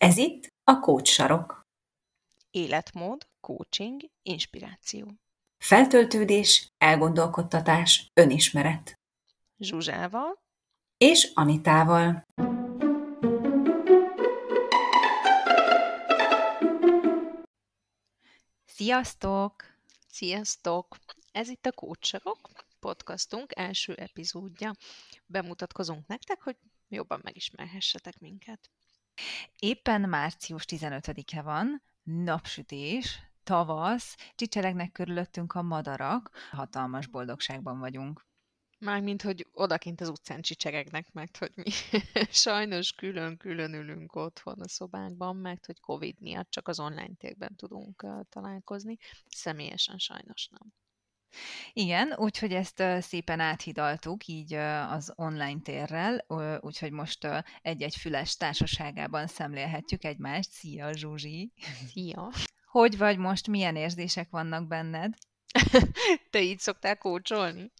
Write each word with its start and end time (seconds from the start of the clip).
Ez 0.00 0.16
itt 0.16 0.52
a 0.64 0.78
Coach 0.78 1.10
Sarok. 1.10 1.66
Életmód, 2.50 3.28
coaching, 3.40 4.00
inspiráció. 4.22 5.12
Feltöltődés, 5.58 6.68
elgondolkodtatás, 6.78 8.06
önismeret. 8.14 8.94
Zsuzsával 9.58 10.42
és 10.96 11.30
Anitával. 11.34 12.24
Sziasztok! 18.64 19.54
Sziasztok! 20.08 20.96
Ez 21.32 21.48
itt 21.48 21.66
a 21.66 21.72
Kócsarok, 21.72 22.50
podcastunk 22.78 23.56
első 23.56 23.94
epizódja. 23.94 24.72
Bemutatkozunk 25.26 26.06
nektek, 26.06 26.42
hogy 26.42 26.56
jobban 26.88 27.20
megismerhessetek 27.22 28.18
minket. 28.18 28.70
Éppen 29.58 30.00
március 30.00 30.64
15-e 30.68 31.42
van, 31.42 31.82
napsütés, 32.02 33.30
tavasz, 33.44 34.16
csicseregnek 34.34 34.92
körülöttünk 34.92 35.54
a 35.54 35.62
madarak, 35.62 36.30
hatalmas 36.50 37.06
boldogságban 37.06 37.78
vagyunk. 37.78 38.28
Mármint, 38.78 39.22
hogy 39.22 39.46
odakint 39.52 40.00
az 40.00 40.08
utcán 40.08 40.40
csicseregnek, 40.40 41.12
mert 41.12 41.36
hogy 41.36 41.52
mi 41.54 41.70
sajnos 42.46 42.92
külön-külön 42.92 43.74
ülünk 43.74 44.14
otthon 44.14 44.60
a 44.60 44.68
szobánkban, 44.68 45.36
mert 45.36 45.66
hogy 45.66 45.80
Covid 45.80 46.20
miatt 46.20 46.50
csak 46.50 46.68
az 46.68 46.80
online 46.80 47.14
térben 47.18 47.56
tudunk 47.56 48.06
találkozni, 48.28 48.96
személyesen 49.28 49.98
sajnos 49.98 50.48
nem. 50.48 50.72
Igen, 51.72 52.14
úgyhogy 52.16 52.52
ezt 52.52 52.82
szépen 53.00 53.40
áthidaltuk 53.40 54.26
így 54.26 54.54
az 54.88 55.12
online 55.16 55.60
térrel, 55.62 56.24
úgyhogy 56.60 56.92
most 56.92 57.28
egy-egy 57.62 57.96
füles 57.96 58.36
társaságában 58.36 59.26
szemlélhetjük 59.26 60.04
egymást. 60.04 60.50
Szia, 60.50 60.92
Zsuzsi! 60.92 61.52
Szia! 61.88 62.32
Hogy 62.66 62.98
vagy 62.98 63.18
most? 63.18 63.46
Milyen 63.46 63.76
érzések 63.76 64.30
vannak 64.30 64.66
benned? 64.66 65.14
Te 66.30 66.40
így 66.40 66.58
szoktál 66.58 66.98
kócsolni? 66.98 67.72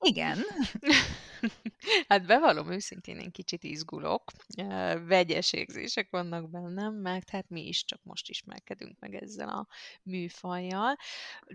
Igen. 0.00 0.38
Hát 2.08 2.26
bevallom 2.26 2.72
őszintén, 2.72 3.18
én 3.18 3.30
kicsit 3.30 3.64
izgulok. 3.64 4.32
Vegyes 5.06 5.52
érzések 5.52 6.10
vannak 6.10 6.50
bennem, 6.50 6.94
mert 6.94 7.30
hát 7.30 7.48
mi 7.48 7.66
is 7.66 7.84
csak 7.84 8.00
most 8.02 8.28
ismerkedünk 8.28 8.98
meg 8.98 9.14
ezzel 9.14 9.48
a 9.48 9.66
műfajjal. 10.02 10.96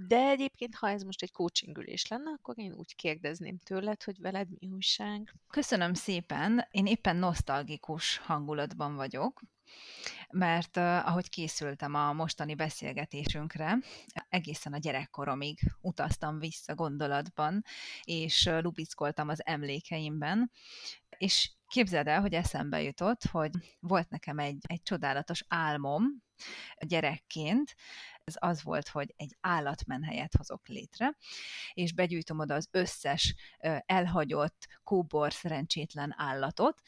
De 0.07 0.29
egyébként, 0.29 0.75
ha 0.75 0.89
ez 0.89 1.03
most 1.03 1.21
egy 1.21 1.31
coachingülés 1.31 2.07
lenne, 2.07 2.31
akkor 2.31 2.59
én 2.59 2.73
úgy 2.73 2.95
kérdezném 2.95 3.57
tőled, 3.57 4.03
hogy 4.03 4.19
veled 4.19 4.47
mi 4.59 4.67
újság? 4.67 5.33
Köszönöm 5.49 5.93
szépen. 5.93 6.67
Én 6.71 6.85
éppen 6.85 7.15
nosztalgikus 7.15 8.17
hangulatban 8.17 8.95
vagyok 8.95 9.41
mert 10.31 10.77
ahogy 10.77 11.29
készültem 11.29 11.93
a 11.93 12.13
mostani 12.13 12.55
beszélgetésünkre, 12.55 13.77
egészen 14.29 14.73
a 14.73 14.77
gyerekkoromig 14.77 15.59
utaztam 15.81 16.39
vissza 16.39 16.75
gondolatban, 16.75 17.63
és 18.03 18.49
lubickoltam 18.61 19.29
az 19.29 19.45
emlékeimben, 19.45 20.51
és 21.17 21.51
képzeld 21.67 22.07
el, 22.07 22.21
hogy 22.21 22.33
eszembe 22.33 22.81
jutott, 22.81 23.23
hogy 23.23 23.51
volt 23.79 24.09
nekem 24.09 24.39
egy, 24.39 24.57
egy 24.67 24.81
csodálatos 24.81 25.43
álmom 25.47 26.03
gyerekként, 26.79 27.75
ez 28.29 28.49
az 28.49 28.63
volt, 28.63 28.87
hogy 28.87 29.13
egy 29.17 29.35
állatmenhelyet 29.41 30.35
hozok 30.37 30.67
létre, 30.67 31.15
és 31.73 31.93
begyűjtöm 31.93 32.39
oda 32.39 32.53
az 32.53 32.67
összes 32.71 33.35
elhagyott, 33.85 34.67
kóbor, 34.83 35.33
szerencsétlen 35.33 36.13
állatot, 36.17 36.81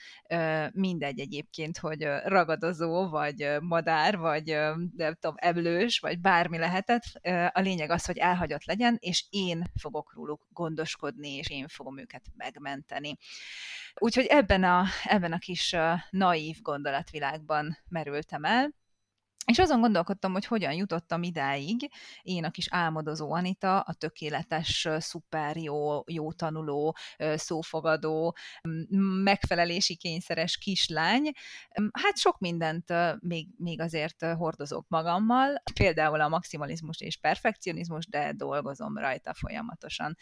mindegy 0.71 1.19
egyébként, 1.19 1.77
hogy 1.77 2.03
ragadozó, 2.23 3.09
vagy 3.09 3.57
madár, 3.59 4.17
vagy 4.17 4.45
nem 4.95 5.15
tudom, 5.19 5.35
eblős, 5.35 5.99
vagy 5.99 6.19
bármi 6.19 6.57
lehetett. 6.57 7.03
A 7.51 7.59
lényeg 7.59 7.89
az, 7.89 8.05
hogy 8.05 8.17
elhagyott 8.17 8.65
legyen, 8.65 8.97
és 8.99 9.25
én 9.29 9.63
fogok 9.79 10.13
róluk 10.13 10.47
gondoskodni, 10.49 11.29
és 11.29 11.49
én 11.49 11.67
fogom 11.67 11.99
őket 11.99 12.25
megmenteni. 12.35 13.17
Úgyhogy 13.93 14.25
ebben 14.25 14.63
a, 14.63 14.85
ebben 15.03 15.31
a 15.31 15.37
kis 15.37 15.75
naív 16.09 16.61
gondolatvilágban 16.61 17.77
merültem 17.89 18.43
el, 18.43 18.79
és 19.45 19.59
azon 19.59 19.79
gondolkodtam, 19.79 20.31
hogy 20.31 20.45
hogyan 20.45 20.73
jutottam 20.73 21.23
idáig, 21.23 21.91
én 22.21 22.43
a 22.43 22.51
kis 22.51 22.67
álmodozó 22.69 23.33
Anita, 23.33 23.79
a 23.79 23.93
tökéletes, 23.93 24.87
szuper 24.97 25.57
jó, 25.57 26.03
jó 26.05 26.31
tanuló, 26.31 26.95
szófogadó, 27.35 28.35
megfelelési 29.23 29.95
kényszeres 29.95 30.57
kislány. 30.57 31.31
Hát 31.91 32.17
sok 32.17 32.39
mindent 32.39 32.93
még, 33.19 33.47
még 33.57 33.81
azért 33.81 34.25
hordozok 34.25 34.85
magammal, 34.87 35.61
például 35.73 36.21
a 36.21 36.29
maximalizmus 36.29 36.99
és 37.01 37.17
perfekcionizmus, 37.17 38.07
de 38.07 38.33
dolgozom 38.33 38.97
rajta 38.97 39.33
folyamatosan. 39.33 40.17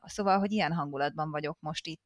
Szóval, 0.00 0.38
hogy 0.38 0.52
ilyen 0.52 0.72
hangulatban 0.72 1.30
vagyok 1.30 1.60
most 1.60 1.86
itt. 1.86 2.02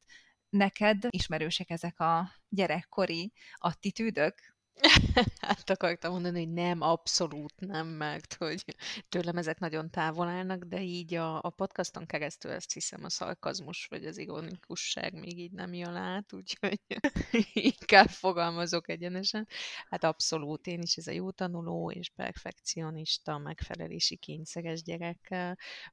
Neked 0.49 1.07
ismerősek 1.09 1.69
ezek 1.69 1.99
a 1.99 2.31
gyerekkori 2.49 3.33
attitűdök? 3.53 4.55
Hát 5.41 5.69
akartam 5.69 6.11
mondani, 6.11 6.45
hogy 6.45 6.53
nem, 6.53 6.81
abszolút 6.81 7.53
nem, 7.59 7.87
mert 7.87 8.33
hogy 8.33 8.63
tőlem 9.09 9.37
ezek 9.37 9.59
nagyon 9.59 9.89
távol 9.89 10.27
állnak, 10.27 10.63
de 10.63 10.81
így 10.81 11.13
a, 11.13 11.43
a 11.43 11.49
podcaston 11.49 12.05
keresztül 12.05 12.51
ezt 12.51 12.73
hiszem 12.73 13.03
a 13.03 13.09
szarkazmus 13.09 13.85
vagy 13.85 14.05
az 14.05 14.17
ironikusság 14.17 15.13
még 15.13 15.39
így 15.39 15.51
nem 15.51 15.73
jön 15.73 15.95
át, 15.95 16.33
úgyhogy 16.33 16.79
inkább 17.53 18.07
fogalmazok 18.07 18.89
egyenesen. 18.89 19.47
Hát 19.89 20.03
abszolút, 20.03 20.67
én 20.67 20.81
is 20.81 20.95
ez 20.95 21.07
a 21.07 21.11
jó 21.11 21.31
tanuló 21.31 21.91
és 21.91 22.09
perfekcionista, 22.15 23.37
megfelelési 23.37 24.15
kényszeres 24.15 24.81
gyerek 24.83 25.35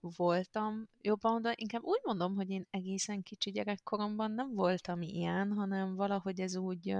voltam. 0.00 0.88
Jobban 1.00 1.42
de 1.42 1.52
inkább 1.56 1.82
úgy 1.82 2.00
mondom, 2.02 2.34
hogy 2.34 2.50
én 2.50 2.66
egészen 2.70 3.22
kicsi 3.22 3.50
gyerekkoromban 3.50 4.30
nem 4.30 4.54
voltam 4.54 5.02
ilyen, 5.02 5.52
hanem 5.52 5.94
valahogy 5.94 6.40
ez 6.40 6.56
úgy 6.56 6.96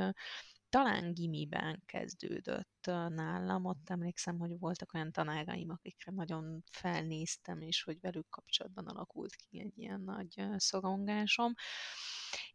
talán 0.75 1.13
gimiben 1.13 1.83
kezdődött 1.87 2.85
nálam. 3.09 3.65
Ott 3.65 3.91
emlékszem, 3.91 4.39
hogy 4.39 4.59
voltak 4.59 4.95
olyan 4.95 5.13
tanáraim, 5.13 5.71
akikre 5.71 6.13
nagyon 6.13 6.63
felnéztem, 6.71 7.61
és 7.61 7.83
hogy 7.83 8.01
velük 8.01 8.29
kapcsolatban 8.29 8.87
alakult 8.87 9.35
ki 9.35 9.61
egy 9.61 9.79
ilyen 9.79 10.01
nagy 10.01 10.47
szorongásom 10.57 11.53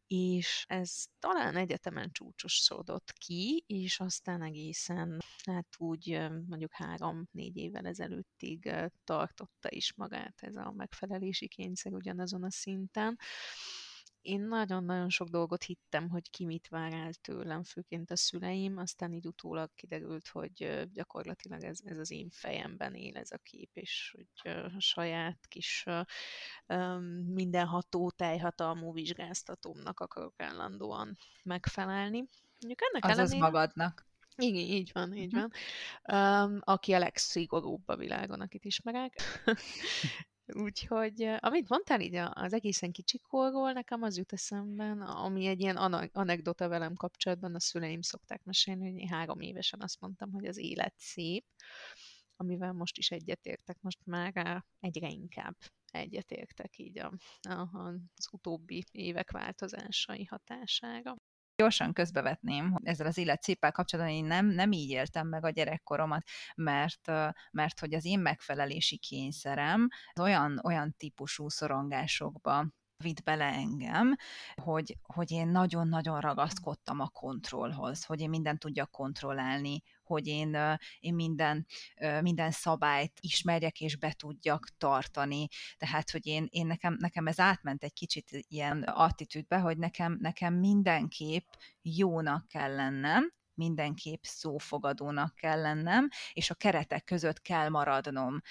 és 0.07 0.65
ez 0.67 1.05
talán 1.19 1.55
egyetemen 1.55 2.11
csúcsosodott 2.11 3.11
ki, 3.11 3.63
és 3.67 3.99
aztán 3.99 4.41
egészen, 4.41 5.19
hát 5.45 5.67
úgy 5.77 6.29
mondjuk 6.47 6.73
három-négy 6.73 7.57
évvel 7.57 7.85
ezelőttig 7.85 8.71
tartotta 9.03 9.69
is 9.71 9.93
magát 9.95 10.35
ez 10.41 10.55
a 10.55 10.73
megfelelési 10.75 11.47
kényszer 11.47 11.93
ugyanazon 11.93 12.43
a 12.43 12.51
szinten 12.51 13.17
én 14.21 14.41
nagyon-nagyon 14.41 15.09
sok 15.09 15.27
dolgot 15.27 15.63
hittem, 15.63 16.09
hogy 16.09 16.29
ki 16.29 16.45
mit 16.45 16.67
vár 16.67 16.93
el 16.93 17.13
tőlem, 17.13 17.63
főként 17.63 18.11
a 18.11 18.15
szüleim, 18.15 18.77
aztán 18.77 19.13
így 19.13 19.27
utólag 19.27 19.69
kiderült, 19.75 20.27
hogy 20.27 20.87
gyakorlatilag 20.93 21.63
ez, 21.63 21.79
ez 21.83 21.97
az 21.97 22.11
én 22.11 22.29
fejemben 22.29 22.93
él 22.93 23.17
ez 23.17 23.31
a 23.31 23.37
kép, 23.37 23.69
és 23.73 24.15
hogy 24.15 24.51
a 24.51 24.79
saját 24.79 25.47
kis 25.47 25.85
mindenható 27.25 28.09
teljhatalmú 28.09 28.93
vizsgáztatómnak 28.93 29.99
akarok 29.99 30.41
állandóan 30.41 31.17
megfelelni. 31.43 32.23
Mondjuk 32.59 32.81
ennek 32.91 33.03
Azaz 33.03 33.17
ellenére... 33.17 33.39
magadnak. 33.51 34.07
Igen, 34.35 34.61
így 34.61 34.89
van, 34.93 35.13
így 35.13 35.33
mhm. 35.33 35.41
van. 35.41 35.51
Um, 36.43 36.59
aki 36.63 36.93
a 36.93 36.99
legszigorúbb 36.99 37.87
a 37.87 37.95
világon, 37.95 38.41
akit 38.41 38.65
ismerek. 38.65 39.13
Úgyhogy, 40.53 41.21
amit 41.39 41.69
mondtál 41.69 42.01
így 42.01 42.15
az 42.15 42.53
egészen 42.53 42.91
kicsikorról, 42.91 43.71
nekem 43.71 44.01
az 44.01 44.17
jut 44.17 44.33
eszemben, 44.33 45.01
ami 45.01 45.45
egy 45.45 45.59
ilyen 45.59 45.75
anekdota 46.13 46.67
velem 46.67 46.93
kapcsolatban, 46.93 47.55
a 47.55 47.59
szüleim 47.59 48.01
szokták 48.01 48.43
mesélni, 48.43 48.91
hogy 48.91 48.99
én 48.99 49.07
három 49.07 49.39
évesen 49.39 49.81
azt 49.81 49.99
mondtam, 49.99 50.31
hogy 50.31 50.45
az 50.45 50.57
élet 50.57 50.93
szép, 50.97 51.45
amivel 52.35 52.73
most 52.73 52.97
is 52.97 53.11
egyetértek, 53.11 53.81
most 53.81 53.99
már 54.05 54.63
egyre 54.79 55.09
inkább 55.09 55.55
egyetértek 55.91 56.77
így 56.77 56.99
a, 56.99 57.13
a, 57.41 57.77
az 58.15 58.27
utóbbi 58.31 58.83
évek 58.91 59.31
változásai 59.31 60.23
hatására 60.23 61.15
gyorsan 61.59 61.93
közbevetném, 61.93 62.71
hogy 62.71 62.85
ezzel 62.85 63.07
az 63.07 63.17
élet 63.17 63.41
széppel 63.41 63.71
kapcsolatban 63.71 64.15
én 64.15 64.25
nem, 64.25 64.45
nem 64.45 64.71
így 64.71 64.89
éltem 64.89 65.27
meg 65.27 65.45
a 65.45 65.49
gyerekkoromat, 65.49 66.23
mert, 66.55 67.11
mert 67.51 67.79
hogy 67.79 67.93
az 67.93 68.05
én 68.05 68.19
megfelelési 68.19 68.97
kényszerem 68.97 69.87
olyan, 70.19 70.59
olyan 70.63 70.95
típusú 70.97 71.49
szorongásokba 71.49 72.65
vitt 73.03 73.23
bele 73.23 73.45
engem, 73.45 74.15
hogy, 74.55 74.97
hogy 75.03 75.31
én 75.31 75.47
nagyon-nagyon 75.47 76.19
ragaszkodtam 76.19 76.99
a 76.99 77.07
kontrollhoz, 77.07 78.03
hogy 78.03 78.21
én 78.21 78.29
mindent 78.29 78.59
tudjak 78.59 78.91
kontrollálni, 78.91 79.81
hogy 80.03 80.27
én, 80.27 80.57
én 80.99 81.13
minden, 81.13 81.65
minden 82.21 82.51
szabályt 82.51 83.19
ismerjek 83.19 83.81
és 83.81 83.95
be 83.95 84.11
tudjak 84.11 84.69
tartani. 84.77 85.47
Tehát, 85.77 86.11
hogy 86.11 86.25
én, 86.25 86.47
én 86.49 86.67
nekem, 86.67 86.95
nekem 86.99 87.27
ez 87.27 87.39
átment 87.39 87.83
egy 87.83 87.93
kicsit 87.93 88.29
ilyen 88.31 88.81
attitűdbe, 88.81 89.59
hogy 89.59 89.77
nekem, 89.77 90.17
nekem 90.21 90.53
mindenképp 90.53 91.47
jónak 91.81 92.47
kell 92.47 92.75
lennem, 92.75 93.33
mindenképp 93.53 94.23
szófogadónak 94.23 95.35
kell 95.35 95.61
lennem, 95.61 96.09
és 96.33 96.49
a 96.49 96.55
keretek 96.55 97.03
között 97.03 97.41
kell 97.41 97.69
maradnom 97.69 98.41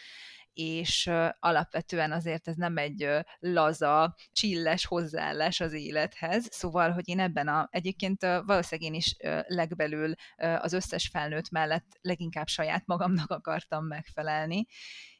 és 0.58 1.10
alapvetően 1.38 2.12
azért 2.12 2.48
ez 2.48 2.56
nem 2.56 2.76
egy 2.76 3.08
laza, 3.38 4.14
csilles 4.32 4.86
hozzáállás 4.86 5.60
az 5.60 5.72
élethez, 5.72 6.48
szóval, 6.50 6.90
hogy 6.90 7.08
én 7.08 7.20
ebben 7.20 7.48
a, 7.48 7.68
egyébként 7.70 8.22
valószínűleg 8.22 8.92
én 8.92 8.94
is 8.94 9.16
legbelül 9.46 10.14
az 10.36 10.72
összes 10.72 11.08
felnőtt 11.08 11.50
mellett 11.50 11.86
leginkább 12.00 12.46
saját 12.46 12.86
magamnak 12.86 13.30
akartam 13.30 13.86
megfelelni, 13.86 14.66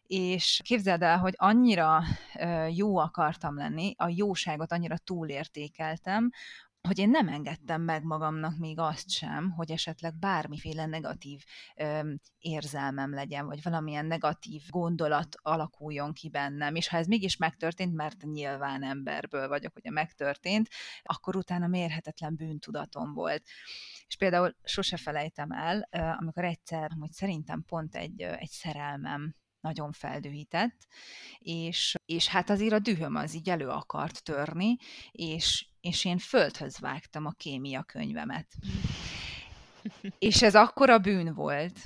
és 0.02 0.60
képzeld 0.64 1.02
el, 1.02 1.18
hogy 1.18 1.34
annyira 1.36 2.02
jó 2.70 2.96
akartam 2.96 3.56
lenni, 3.56 3.94
a 3.96 4.08
jóságot 4.08 4.72
annyira 4.72 4.98
túlértékeltem, 4.98 6.30
hogy 6.88 6.98
én 6.98 7.10
nem 7.10 7.28
engedtem 7.28 7.82
meg 7.82 8.02
magamnak 8.02 8.58
még 8.58 8.78
azt 8.78 9.10
sem, 9.10 9.50
hogy 9.50 9.70
esetleg 9.70 10.18
bármiféle 10.18 10.86
negatív 10.86 11.44
ö, 11.76 12.12
érzelmem 12.38 13.14
legyen, 13.14 13.46
vagy 13.46 13.62
valamilyen 13.62 14.06
negatív 14.06 14.62
gondolat 14.68 15.36
alakuljon 15.42 16.12
ki 16.12 16.28
bennem, 16.28 16.74
és 16.74 16.88
ha 16.88 16.96
ez 16.96 17.06
mégis 17.06 17.36
megtörtént, 17.36 17.94
mert 17.94 18.22
nyilván 18.22 18.82
emberből 18.82 19.48
vagyok, 19.48 19.72
hogy 19.72 19.92
megtörtént, 19.92 20.68
akkor 21.02 21.36
utána 21.36 21.66
mérhetetlen 21.66 22.36
bűntudatom 22.36 23.12
volt. 23.12 23.42
És 24.06 24.16
például 24.16 24.56
sose 24.62 24.96
felejtem 24.96 25.50
el, 25.50 25.88
amikor 26.18 26.44
egyszer, 26.44 26.90
hogy 27.00 27.12
szerintem 27.12 27.64
pont 27.66 27.94
egy, 27.94 28.20
egy 28.20 28.50
szerelmem 28.50 29.34
nagyon 29.60 29.92
feldühített, 29.92 30.86
és, 31.38 31.94
és 32.06 32.28
hát 32.28 32.50
azért 32.50 32.72
a 32.72 32.78
dühöm 32.78 33.14
az 33.14 33.34
így 33.34 33.48
elő 33.48 33.68
akart 33.68 34.22
törni, 34.24 34.76
és, 35.10 35.68
és 35.88 36.04
én 36.04 36.18
földhöz 36.18 36.78
vágtam 36.78 37.26
a 37.26 37.30
kémia 37.30 37.82
könyvemet. 37.82 38.46
És 40.18 40.42
ez 40.42 40.54
akkora 40.54 40.98
bűn 40.98 41.34
volt. 41.34 41.78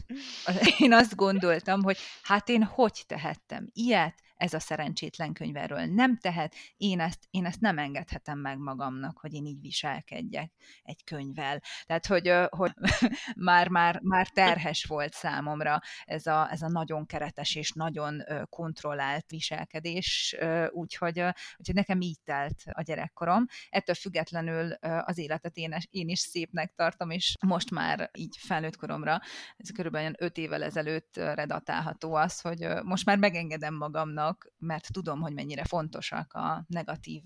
Én 0.79 0.93
azt 0.93 1.17
gondoltam, 1.17 1.83
hogy 1.83 1.99
hát 2.23 2.49
én 2.49 2.65
hogy 2.65 3.05
tehettem 3.07 3.69
ilyet, 3.73 4.15
ez 4.43 4.55
a 4.55 4.61
szerencsétlen 4.61 5.33
könyv 5.33 5.57
erről 5.57 5.85
nem 5.85 6.19
tehet, 6.19 6.55
én 6.77 7.01
ezt, 7.01 7.19
én 7.31 7.47
ezt 7.47 7.61
nem 7.61 7.79
engedhetem 7.79 8.39
meg 8.39 8.59
magamnak, 8.59 9.19
hogy 9.19 9.35
én 9.35 9.47
így 9.47 9.61
viselkedjek 9.61 10.53
egy 10.83 11.05
könyvvel. 11.05 11.61
Tehát, 11.87 12.07
hogy, 12.07 12.33
hogy 12.49 12.73
már, 13.37 13.69
már, 13.69 14.01
már 14.03 14.29
terhes 14.29 14.85
volt 14.85 15.13
számomra 15.13 15.81
ez 16.05 16.27
a, 16.27 16.51
ez 16.51 16.63
a 16.63 16.69
nagyon 16.69 17.07
keretes 17.07 17.55
és 17.55 17.73
nagyon 17.73 18.23
kontrollált 18.49 19.31
viselkedés, 19.31 20.37
úgyhogy, 20.71 21.19
úgyhogy 21.57 21.75
nekem 21.75 22.01
így 22.01 22.19
telt 22.25 22.63
a 22.73 22.83
gyerekkorom. 22.83 23.47
Ettől 23.69 23.95
függetlenül 23.95 24.73
az 24.81 25.19
életet 25.19 25.57
én, 25.57 25.77
én 25.91 26.09
is 26.09 26.19
szépnek 26.19 26.73
tartom, 26.75 27.11
és 27.11 27.37
most 27.41 27.71
már 27.71 28.11
így 28.19 28.37
felnőtt 28.39 28.77
koromra, 28.77 29.21
ez 29.57 29.71
körülbelül 29.71 30.13
öt 30.19 30.37
évvel 30.37 30.63
ezelőtt 30.63 31.17
redatálható 31.17 32.15
az, 32.15 32.41
hogy 32.41 32.69
most 32.83 33.05
már 33.05 33.19
megengedem 33.19 33.75
magamnak, 33.75 34.32
vannak, 34.33 34.53
mert 34.59 34.93
tudom, 34.93 35.21
hogy 35.21 35.33
mennyire 35.33 35.65
fontosak 35.65 36.33
a 36.33 36.65
negatív 36.69 37.23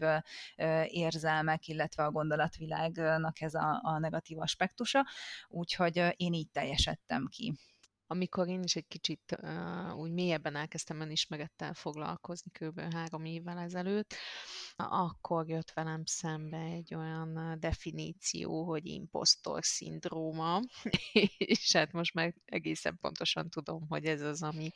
érzelmek, 0.87 1.69
illetve 1.69 2.05
a 2.05 2.11
gondolatvilágnak 2.11 3.41
ez 3.41 3.55
a, 3.55 3.81
a 3.83 3.99
negatív 3.99 4.39
aspektusa, 4.39 5.07
úgyhogy 5.49 6.15
én 6.17 6.33
így 6.33 6.51
teljesedtem 6.51 7.27
ki 7.27 7.55
amikor 8.09 8.49
én 8.49 8.63
is 8.63 8.77
egy 8.77 8.87
kicsit 8.89 9.39
uh, 9.43 9.97
úgy 9.97 10.11
mélyebben 10.11 10.57
elkezdtem 10.57 11.01
önismerettel 11.01 11.75
foglalkozni 11.75 12.51
kb. 12.51 12.81
három 12.81 13.25
évvel 13.25 13.59
ezelőtt, 13.59 14.15
akkor 14.77 15.49
jött 15.49 15.71
velem 15.71 16.05
szembe 16.05 16.59
egy 16.59 16.95
olyan 16.95 17.57
definíció, 17.61 18.65
hogy 18.65 18.87
impostor 18.87 19.65
szindróma, 19.65 20.61
és 21.39 21.73
hát 21.73 21.93
most 21.93 22.15
már 22.15 22.35
egészen 22.45 22.99
pontosan 23.01 23.51
tudom, 23.51 23.87
hogy 23.89 24.05
ez 24.05 24.21
az, 24.21 24.43
ami 24.43 24.71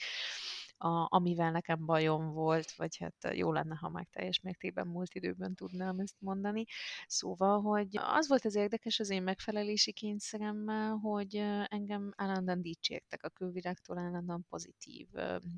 a, 0.82 1.06
amivel 1.08 1.50
nekem 1.50 1.86
bajom 1.86 2.32
volt, 2.32 2.72
vagy 2.72 2.96
hát 2.96 3.36
jó 3.36 3.52
lenne, 3.52 3.74
ha 3.74 3.88
meg 3.88 4.08
teljes 4.12 4.40
mértékben 4.40 4.86
múlt 4.86 5.14
időben 5.14 5.54
tudnám 5.54 5.98
ezt 5.98 6.16
mondani. 6.18 6.64
Szóval, 7.06 7.60
hogy 7.60 7.88
az 7.98 8.28
volt 8.28 8.44
az 8.44 8.54
érdekes 8.54 9.00
az 9.00 9.10
én 9.10 9.22
megfelelési 9.22 9.92
kényszeremmel, 9.92 10.96
hogy 10.96 11.36
engem 11.64 12.12
állandóan 12.16 12.62
dicsértek, 12.62 13.22
a 13.22 13.28
külvilágtól 13.28 13.98
állandóan 13.98 14.46
pozitív 14.48 15.08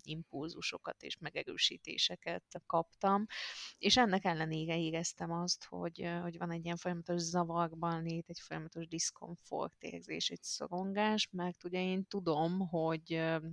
impulzusokat 0.03 1.03
és 1.03 1.19
megerősítéseket 1.19 2.63
kaptam, 2.67 3.27
és 3.79 3.97
ennek 3.97 4.25
ellenére 4.25 4.79
éreztem 4.79 5.33
azt, 5.33 5.65
hogy, 5.65 6.09
hogy 6.23 6.39
van 6.39 6.51
egy 6.51 6.65
ilyen 6.65 6.77
folyamatos 6.77 7.21
zavarban 7.21 8.03
lét, 8.03 8.29
egy 8.29 8.41
folyamatos 8.41 8.89
diszkomfort 8.89 9.83
érzés, 9.83 10.31
egy 10.31 10.43
szorongás, 10.43 11.29
mert 11.31 11.65
ugye 11.65 11.83
én 11.83 12.07
tudom, 12.07 12.69
hogy 12.69 13.03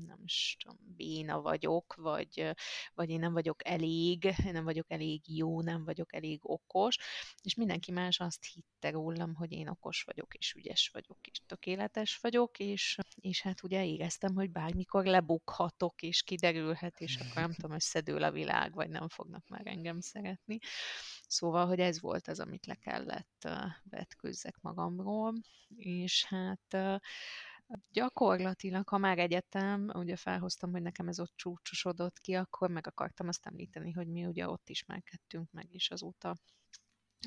nem 0.05 0.19
is 0.23 0.57
tudom, 0.59 0.77
béna 0.95 1.41
vagy 1.41 1.58
vagyok, 1.59 1.95
vagy, 1.95 2.51
vagy 2.93 3.09
én 3.09 3.19
nem 3.19 3.33
vagyok 3.33 3.67
elég, 3.67 4.35
nem 4.51 4.63
vagyok 4.63 4.91
elég 4.91 5.21
jó, 5.37 5.61
nem 5.61 5.83
vagyok 5.83 6.13
elég 6.13 6.39
okos, 6.41 6.97
és 7.41 7.55
mindenki 7.55 7.91
más 7.91 8.19
azt 8.19 8.45
hitte 8.53 8.89
rólam, 8.89 9.35
hogy 9.35 9.51
én 9.51 9.67
okos 9.67 10.03
vagyok, 10.03 10.33
és 10.33 10.53
ügyes 10.53 10.89
vagyok, 10.93 11.27
és 11.27 11.41
tökéletes 11.45 12.17
vagyok, 12.17 12.59
és, 12.59 12.97
és 13.15 13.41
hát 13.41 13.63
ugye 13.63 13.85
éreztem, 13.85 14.35
hogy 14.35 14.51
bármikor 14.51 15.05
lebukhatok, 15.05 16.01
és 16.01 16.23
kiderülhet, 16.23 16.99
és 16.99 17.15
akkor 17.15 17.41
nem 17.41 17.53
tudom, 17.53 17.71
összedől 17.71 18.23
a 18.23 18.31
világ, 18.31 18.73
vagy 18.73 18.89
nem 18.89 19.07
fognak 19.09 19.47
már 19.47 19.67
engem 19.67 19.99
szeretni. 19.99 20.57
Szóval, 21.27 21.67
hogy 21.67 21.79
ez 21.79 22.01
volt 22.01 22.27
az, 22.27 22.39
amit 22.39 22.65
le 22.65 22.75
kellett 22.75 23.47
vetkőzzek 23.89 24.57
magamról, 24.61 25.33
és 25.75 26.25
hát 26.25 26.99
Gyakorlatilag, 27.91 28.87
ha 28.87 28.97
már 28.97 29.19
egyetem, 29.19 29.89
ugye 29.93 30.15
felhoztam, 30.15 30.71
hogy 30.71 30.81
nekem 30.81 31.07
ez 31.07 31.19
ott 31.19 31.33
csúcsosodott 31.35 32.19
ki, 32.19 32.33
akkor 32.33 32.69
meg 32.69 32.87
akartam 32.87 33.27
azt 33.27 33.45
említeni, 33.45 33.91
hogy 33.91 34.07
mi 34.07 34.25
ugye 34.25 34.47
ott 34.49 34.69
ismerkedtünk 34.69 35.51
meg, 35.51 35.73
és 35.73 35.89
azóta 35.89 36.35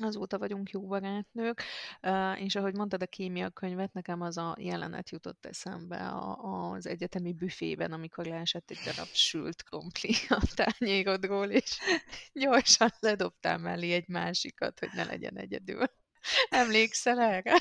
azóta 0.01 0.37
vagyunk 0.37 0.69
jó 0.69 0.87
barátnők, 0.87 1.63
és 2.35 2.55
ahogy 2.55 2.75
mondtad 2.75 3.01
a 3.01 3.07
kémia 3.07 3.49
könyvet, 3.49 3.93
nekem 3.93 4.21
az 4.21 4.37
a 4.37 4.55
jelenet 4.59 5.09
jutott 5.09 5.45
eszembe 5.45 6.11
az 6.41 6.87
egyetemi 6.87 7.33
büfében, 7.33 7.91
amikor 7.91 8.25
leesett 8.25 8.69
egy 8.69 8.79
darab 8.85 9.07
sült 9.07 9.63
krumpli 9.63 10.13
a 10.29 10.47
tányérodról, 10.55 11.49
és 11.49 11.79
gyorsan 12.33 12.89
ledobtál 12.99 13.57
mellé 13.57 13.91
egy 13.93 14.07
másikat, 14.07 14.79
hogy 14.79 14.89
ne 14.93 15.03
legyen 15.03 15.37
egyedül. 15.37 15.85
Emlékszel 16.49 17.19
erre? 17.19 17.57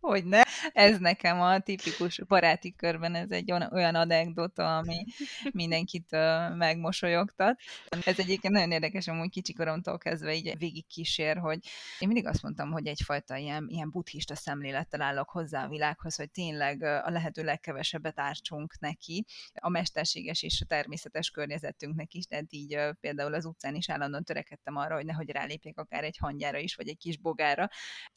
Hogy 0.00 0.24
ne. 0.24 0.42
Ez 0.72 0.98
nekem 0.98 1.40
a 1.40 1.58
tipikus 1.58 2.20
baráti 2.28 2.74
körben, 2.74 3.14
ez 3.14 3.30
egy 3.30 3.52
olyan 3.52 3.94
anekdota, 3.94 4.76
ami 4.76 5.04
mindenkit 5.50 6.10
megmosolyogtat. 6.54 7.60
Ez 8.04 8.18
egyébként 8.18 8.54
nagyon 8.54 8.70
érdekes, 8.70 9.08
amúgy 9.08 9.30
kicsikoromtól 9.30 9.98
kezdve 9.98 10.34
így 10.34 10.58
végig 10.58 10.86
kísér, 10.86 11.36
hogy 11.36 11.58
én 11.98 12.08
mindig 12.08 12.26
azt 12.26 12.42
mondtam, 12.42 12.70
hogy 12.70 12.86
egyfajta 12.86 13.36
ilyen, 13.36 13.66
ilyen 13.68 13.90
buddhista 13.90 14.34
szemlélettel 14.34 15.02
állok 15.02 15.30
hozzá 15.30 15.64
a 15.64 15.68
világhoz, 15.68 16.16
hogy 16.16 16.30
tényleg 16.30 16.82
a 16.82 17.10
lehető 17.10 17.42
legkevesebbet 17.42 18.20
ártsunk 18.20 18.78
neki, 18.78 19.24
a 19.54 19.68
mesterséges 19.68 20.42
és 20.42 20.60
a 20.60 20.66
természetes 20.66 21.30
környezetünknek 21.30 22.14
is, 22.14 22.24
tehát 22.24 22.46
így 22.48 22.78
például 23.00 23.34
az 23.34 23.44
utcán 23.44 23.74
is 23.74 23.90
állandóan 23.90 24.24
törekedtem 24.24 24.76
arra, 24.76 24.94
hogy 24.94 25.04
nehogy 25.04 25.30
rálépjek 25.30 25.78
akár 25.78 26.04
egy 26.04 26.16
hangyára 26.16 26.58
is, 26.58 26.74
vagy 26.74 26.88
egy 26.88 26.98
kis 26.98 27.18
bogára, 27.18 27.68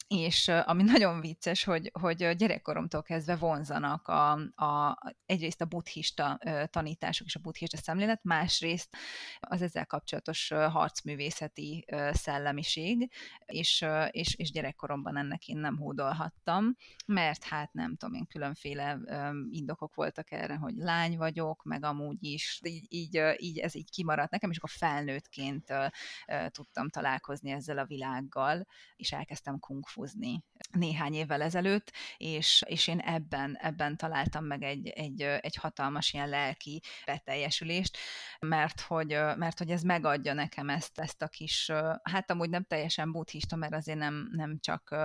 és 0.08 0.48
ami 0.48 0.82
nagyon 0.82 1.20
vicces, 1.20 1.64
hogy, 1.64 1.73
hogy 1.92 2.36
gyerekkoromtól 2.36 3.02
kezdve 3.02 3.36
vonzanak 3.36 4.08
a, 4.08 4.32
a, 4.64 4.98
egyrészt 5.26 5.60
a 5.60 5.64
buddhista 5.64 6.38
tanítások 6.70 7.26
és 7.26 7.36
a 7.36 7.40
buddhista 7.40 7.76
szemlélet, 7.76 8.24
másrészt 8.24 8.96
az 9.40 9.62
ezzel 9.62 9.86
kapcsolatos 9.86 10.48
harcművészeti 10.48 11.84
szellemiség, 12.12 13.10
és, 13.46 13.86
és, 14.10 14.34
és 14.34 14.50
gyerekkoromban 14.50 15.16
ennek 15.16 15.48
én 15.48 15.58
nem 15.58 15.76
hódolhattam, 15.76 16.76
mert 17.06 17.44
hát 17.44 17.72
nem 17.72 17.96
tudom 17.96 18.14
én, 18.14 18.26
különféle 18.26 18.98
indokok 19.50 19.94
voltak 19.94 20.30
erre, 20.32 20.54
hogy 20.54 20.74
lány 20.76 21.16
vagyok, 21.16 21.62
meg 21.64 21.84
amúgy 21.84 22.24
is, 22.24 22.60
így, 22.64 22.86
így, 22.88 23.20
így 23.36 23.58
ez 23.58 23.74
így 23.74 23.90
kimaradt 23.90 24.30
nekem, 24.30 24.50
és 24.50 24.56
akkor 24.56 24.70
felnőttként 24.70 25.72
tudtam 26.48 26.88
találkozni 26.88 27.50
ezzel 27.50 27.78
a 27.78 27.84
világgal, 27.84 28.66
és 28.96 29.12
elkezdtem 29.12 29.58
kungfuzni 29.58 30.42
néhány 30.72 31.14
évvel 31.14 31.42
ezelőtt, 31.42 31.62
és, 32.16 32.62
és 32.66 32.86
én 32.86 32.98
ebben, 32.98 33.56
ebben 33.60 33.96
találtam 33.96 34.44
meg 34.44 34.62
egy, 34.62 34.88
egy, 34.88 35.22
egy 35.22 35.56
hatalmas 35.56 36.12
ilyen 36.12 36.28
lelki 36.28 36.82
beteljesülést, 37.04 37.96
mert 38.38 38.80
hogy, 38.80 39.08
mert 39.36 39.58
hogy 39.58 39.70
ez 39.70 39.82
megadja 39.82 40.32
nekem 40.32 40.68
ezt, 40.68 40.98
ezt 40.98 41.22
a 41.22 41.28
kis, 41.28 41.70
hát 42.02 42.30
amúgy 42.30 42.50
nem 42.50 42.64
teljesen 42.64 43.12
buddhista, 43.12 43.56
mert 43.56 43.74
azért 43.74 43.98
nem, 43.98 44.28
nem 44.32 44.58
csak 44.60 44.96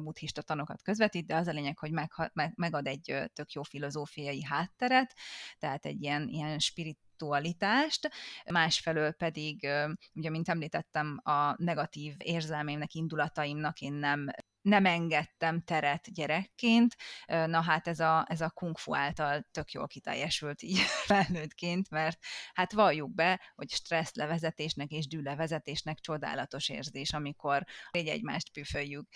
buddhista 0.00 0.42
tanokat 0.42 0.82
közvetít, 0.82 1.26
de 1.26 1.36
az 1.36 1.46
a 1.46 1.52
lényeg, 1.52 1.78
hogy 1.78 1.92
meg, 1.92 2.12
meg, 2.32 2.52
megad 2.56 2.86
egy 2.86 3.22
tök 3.32 3.52
jó 3.52 3.62
filozófiai 3.62 4.42
hátteret, 4.42 5.14
tehát 5.58 5.86
egy 5.86 6.02
ilyen, 6.02 6.28
ilyen 6.28 6.58
spirit 6.58 6.98
aktualitást, 7.16 8.10
másfelől 8.50 9.12
pedig, 9.12 9.68
ugye, 10.14 10.30
mint 10.30 10.48
említettem, 10.48 11.20
a 11.22 11.62
negatív 11.62 12.14
érzelmeimnek, 12.18 12.94
indulataimnak 12.94 13.80
én 13.80 13.92
nem 13.92 14.26
nem 14.66 14.86
engedtem 14.86 15.60
teret 15.60 16.12
gyerekként, 16.12 16.96
na 17.26 17.60
hát 17.60 17.88
ez 17.88 18.00
a, 18.00 18.26
ez 18.28 18.40
a 18.40 18.50
kung 18.50 18.78
fu 18.78 18.94
által 18.94 19.46
tök 19.50 19.72
jól 19.72 19.86
kiteljesült 19.86 20.62
így 20.62 20.78
felnőttként, 21.08 21.90
mert 21.90 22.18
hát 22.54 22.72
valljuk 22.72 23.14
be, 23.14 23.40
hogy 23.54 23.70
stressz 23.70 24.14
levezetésnek 24.14 24.90
és 24.90 25.06
dűlevezetésnek 25.06 25.98
csodálatos 25.98 26.68
érzés, 26.68 27.12
amikor 27.12 27.64
egy 27.90 28.06
egymást 28.06 28.52
püföljük, 28.52 29.08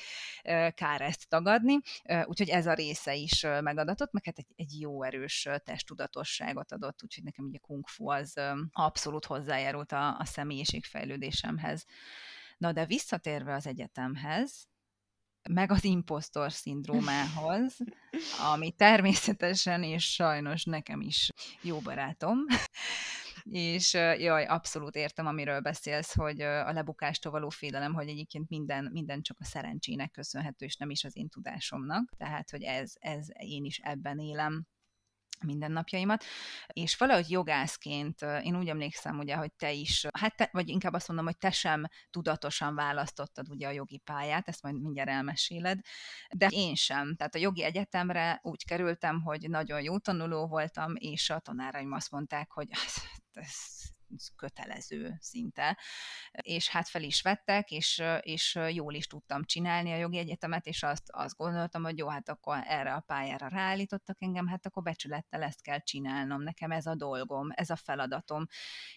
kár 0.75 1.01
ezt 1.01 1.29
tagadni, 1.29 1.79
úgyhogy 2.25 2.49
ez 2.49 2.67
a 2.67 2.75
része 2.75 3.15
is 3.15 3.43
megadatott, 3.43 4.13
meg 4.13 4.25
hát 4.25 4.39
egy, 4.39 4.53
egy 4.57 4.81
jó 4.81 5.03
erős 5.03 5.49
testtudatosságot 5.65 6.73
adott, 6.73 7.03
úgyhogy 7.03 7.25
nekem 7.25 7.45
ugye 7.45 7.59
a 7.63 7.67
kung 7.67 7.89
fu 7.89 8.11
az 8.11 8.41
abszolút 8.73 9.25
hozzájárult 9.25 9.93
a, 9.93 10.19
a 10.19 10.25
személyiségfejlődésemhez. 10.25 11.87
Na 12.59 12.73
de 12.73 12.87
visszatérve 12.87 13.55
az 13.55 13.67
egyetemhez, 13.67 14.69
meg 15.49 15.71
az 15.71 15.85
impostor 15.85 16.53
szindrómához, 16.53 17.77
ami 18.53 18.73
természetesen 18.73 19.83
és 19.83 20.13
sajnos 20.13 20.65
nekem 20.65 21.01
is 21.01 21.29
jó 21.63 21.79
barátom, 21.79 22.39
és 23.45 23.95
jaj, 23.95 24.45
abszolút 24.45 24.95
értem, 24.95 25.27
amiről 25.27 25.61
beszélsz, 25.61 26.15
hogy 26.15 26.41
a 26.41 26.73
lebukástól 26.73 27.33
való 27.33 27.49
félelem, 27.49 27.95
hogy 27.95 28.09
egyébként 28.09 28.49
minden, 28.49 28.89
minden 28.93 29.23
csak 29.23 29.37
a 29.41 29.45
szerencsének 29.45 30.11
köszönhető, 30.11 30.65
és 30.65 30.77
nem 30.77 30.91
is 30.91 31.05
az 31.05 31.17
én 31.17 31.29
tudásomnak, 31.29 32.13
tehát, 32.17 32.51
hogy 32.51 32.63
ez, 32.63 32.93
ez 32.99 33.27
én 33.39 33.65
is 33.65 33.79
ebben 33.79 34.19
élem 34.19 34.67
mindennapjaimat, 35.45 36.25
és 36.67 36.97
valahogy 36.97 37.31
jogászként 37.31 38.23
én 38.43 38.57
úgy 38.57 38.69
emlékszem, 38.69 39.19
ugye, 39.19 39.35
hogy 39.35 39.53
te 39.53 39.73
is, 39.73 40.07
hát 40.19 40.37
te, 40.37 40.49
vagy 40.53 40.69
inkább 40.69 40.93
azt 40.93 41.09
mondom, 41.09 41.27
hogy 41.27 41.39
te 41.39 41.51
sem 41.51 41.85
tudatosan 42.11 42.75
választottad 42.75 43.49
ugye 43.49 43.67
a 43.67 43.71
jogi 43.71 43.99
pályát, 43.99 44.49
ezt 44.49 44.63
majd 44.63 44.81
mindjárt 44.81 45.09
elmeséled, 45.09 45.81
de 46.29 46.47
én 46.51 46.75
sem. 46.75 47.17
Tehát 47.17 47.35
a 47.35 47.39
jogi 47.39 47.63
egyetemre 47.63 48.41
úgy 48.43 48.65
kerültem, 48.65 49.23
hogy 49.23 49.49
nagyon 49.49 49.83
jó 49.83 49.99
tanuló 49.99 50.47
voltam, 50.47 50.93
és 50.97 51.31
a 51.31 51.39
tanáraim 51.39 51.93
azt 51.93 52.11
mondták, 52.11 52.51
hogy 52.51 52.69
ez 53.33 53.91
kötelező 54.37 55.17
szinte, 55.21 55.79
és 56.31 56.69
hát 56.69 56.89
fel 56.89 57.03
is 57.03 57.23
vettek, 57.23 57.71
és, 57.71 58.03
és 58.21 58.59
jól 58.73 58.95
is 58.95 59.07
tudtam 59.07 59.45
csinálni 59.45 59.93
a 59.93 59.97
jogi 59.97 60.19
egyetemet, 60.19 60.67
és 60.67 60.83
azt, 60.83 61.11
azt 61.11 61.37
gondoltam, 61.37 61.83
hogy 61.83 61.99
jó, 61.99 62.09
hát 62.09 62.29
akkor 62.29 62.59
erre 62.67 62.93
a 62.93 63.01
pályára 63.01 63.49
ráállítottak 63.49 64.17
engem, 64.21 64.47
hát 64.47 64.67
akkor 64.67 64.83
becsülettel 64.83 65.43
ezt 65.43 65.63
kell 65.63 65.81
csinálnom, 65.81 66.43
nekem 66.43 66.71
ez 66.71 66.87
a 66.87 66.95
dolgom, 66.95 67.49
ez 67.55 67.71
a 67.71 67.77
feladatom, 67.77 68.47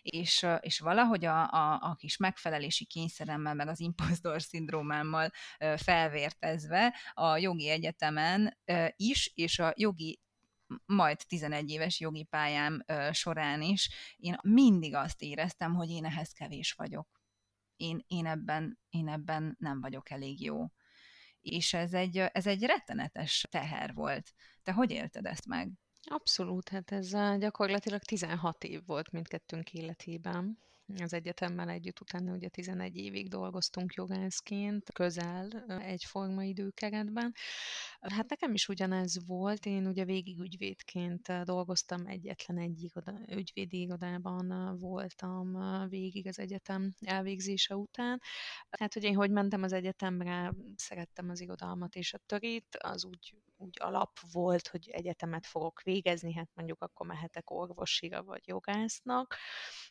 és, 0.02 0.46
és 0.60 0.80
valahogy 0.80 1.26
a, 1.26 1.52
a, 1.52 1.80
a 1.82 1.96
kis 1.96 2.18
megfelelési 2.18 2.86
kényszeremmel, 2.86 3.54
meg 3.54 3.68
az 3.68 3.80
impostor 3.80 4.42
szindrómámmal 4.42 5.32
felvértezve 5.76 6.96
a 7.14 7.38
jogi 7.38 7.70
egyetemen 7.70 8.58
is, 8.96 9.32
és 9.36 9.60
a 9.60 9.74
jogi 9.76 10.22
majd 10.86 11.18
11 11.28 11.70
éves 11.70 12.00
jogi 12.00 12.24
pályám 12.24 12.84
során 13.12 13.62
is, 13.62 13.90
én 14.18 14.38
mindig 14.42 14.96
azt 14.96 15.22
éreztem, 15.22 15.74
hogy 15.74 15.90
én 15.90 16.06
ehhez 16.06 16.32
kevés 16.32 16.72
vagyok. 16.74 17.22
Én, 17.76 18.04
én, 18.08 18.26
ebben, 18.26 18.80
én 18.90 19.08
ebben 19.08 19.56
nem 19.60 19.82
vagyok 19.82 20.10
elég 20.10 20.42
jó. 20.42 20.66
És 21.42 21.74
ez 21.74 21.94
egy, 21.94 22.18
ez 22.18 22.48
egy 22.48 22.64
rettenetes 22.64 23.46
teher 23.50 23.94
volt. 23.94 24.34
Te 24.64 24.72
hogy 24.72 24.92
élted 24.92 25.26
ezt 25.26 25.46
meg? 25.46 25.72
Abszolút, 26.02 26.70
hát 26.70 26.92
ez 26.92 27.10
gyakorlatilag 27.40 28.02
16 28.02 28.64
év 28.64 28.86
volt 28.86 29.12
mindkettőnk 29.12 29.74
életében 29.74 30.60
az 30.98 31.14
egyetemmel 31.14 31.70
együtt, 31.70 32.02
utána 32.02 32.34
ugye 32.34 32.48
11 32.48 32.96
évig 32.96 33.30
dolgoztunk 33.30 33.94
jogászként, 33.94 34.92
közel 34.92 35.66
egyforma 35.68 36.44
időkeretben. 36.44 37.34
Hát 38.00 38.30
nekem 38.30 38.54
is 38.54 38.68
ugyanez 38.68 39.26
volt, 39.26 39.66
én 39.66 39.88
ugye 39.88 40.06
végig 40.06 40.40
ügyvédként 40.40 41.44
dolgoztam, 41.44 42.06
egyetlen 42.06 42.58
egy 42.58 42.84
igoda, 42.84 43.20
ügyvédi 43.30 43.82
irodában 43.82 44.78
voltam 44.80 45.58
végig 45.90 46.28
az 46.28 46.40
egyetem 46.40 46.92
elvégzése 47.00 47.76
után. 47.76 48.22
Hát, 48.70 48.94
hogy 48.94 49.04
én 49.04 49.16
hogy 49.16 49.32
mentem 49.32 49.64
az 49.64 49.74
egyetemre, 49.74 50.54
szerettem 50.76 51.30
az 51.30 51.42
irodalmat 51.42 51.96
és 51.96 52.14
a 52.14 52.18
törét, 52.26 52.78
az 52.80 53.06
úgy 53.06 53.36
úgy 53.64 53.78
alap 53.80 54.20
volt, 54.32 54.68
hogy 54.68 54.90
egyetemet 54.90 55.46
fogok 55.46 55.82
végezni, 55.82 56.34
hát 56.34 56.50
mondjuk 56.54 56.82
akkor 56.82 57.08
mehetek 57.08 57.50
orvosira 57.50 58.24
vagy 58.24 58.48
jogásznak, 58.48 59.36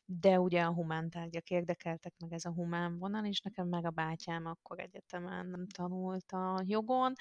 de 0.04 0.40
ugye 0.40 0.62
a 0.62 0.72
humántárgyak 0.72 1.50
érdekeltek 1.50 2.14
meg 2.18 2.32
ez 2.32 2.44
a 2.44 2.52
humán 2.52 2.98
vonal, 2.98 3.24
és 3.24 3.40
nekem 3.40 3.68
meg 3.68 3.84
a 3.84 3.90
bátyám 3.90 4.46
akkor 4.46 4.80
egyetemen 4.80 5.46
nem 5.46 5.66
tanult 5.68 6.32
a 6.32 6.62
jogon, 6.64 7.12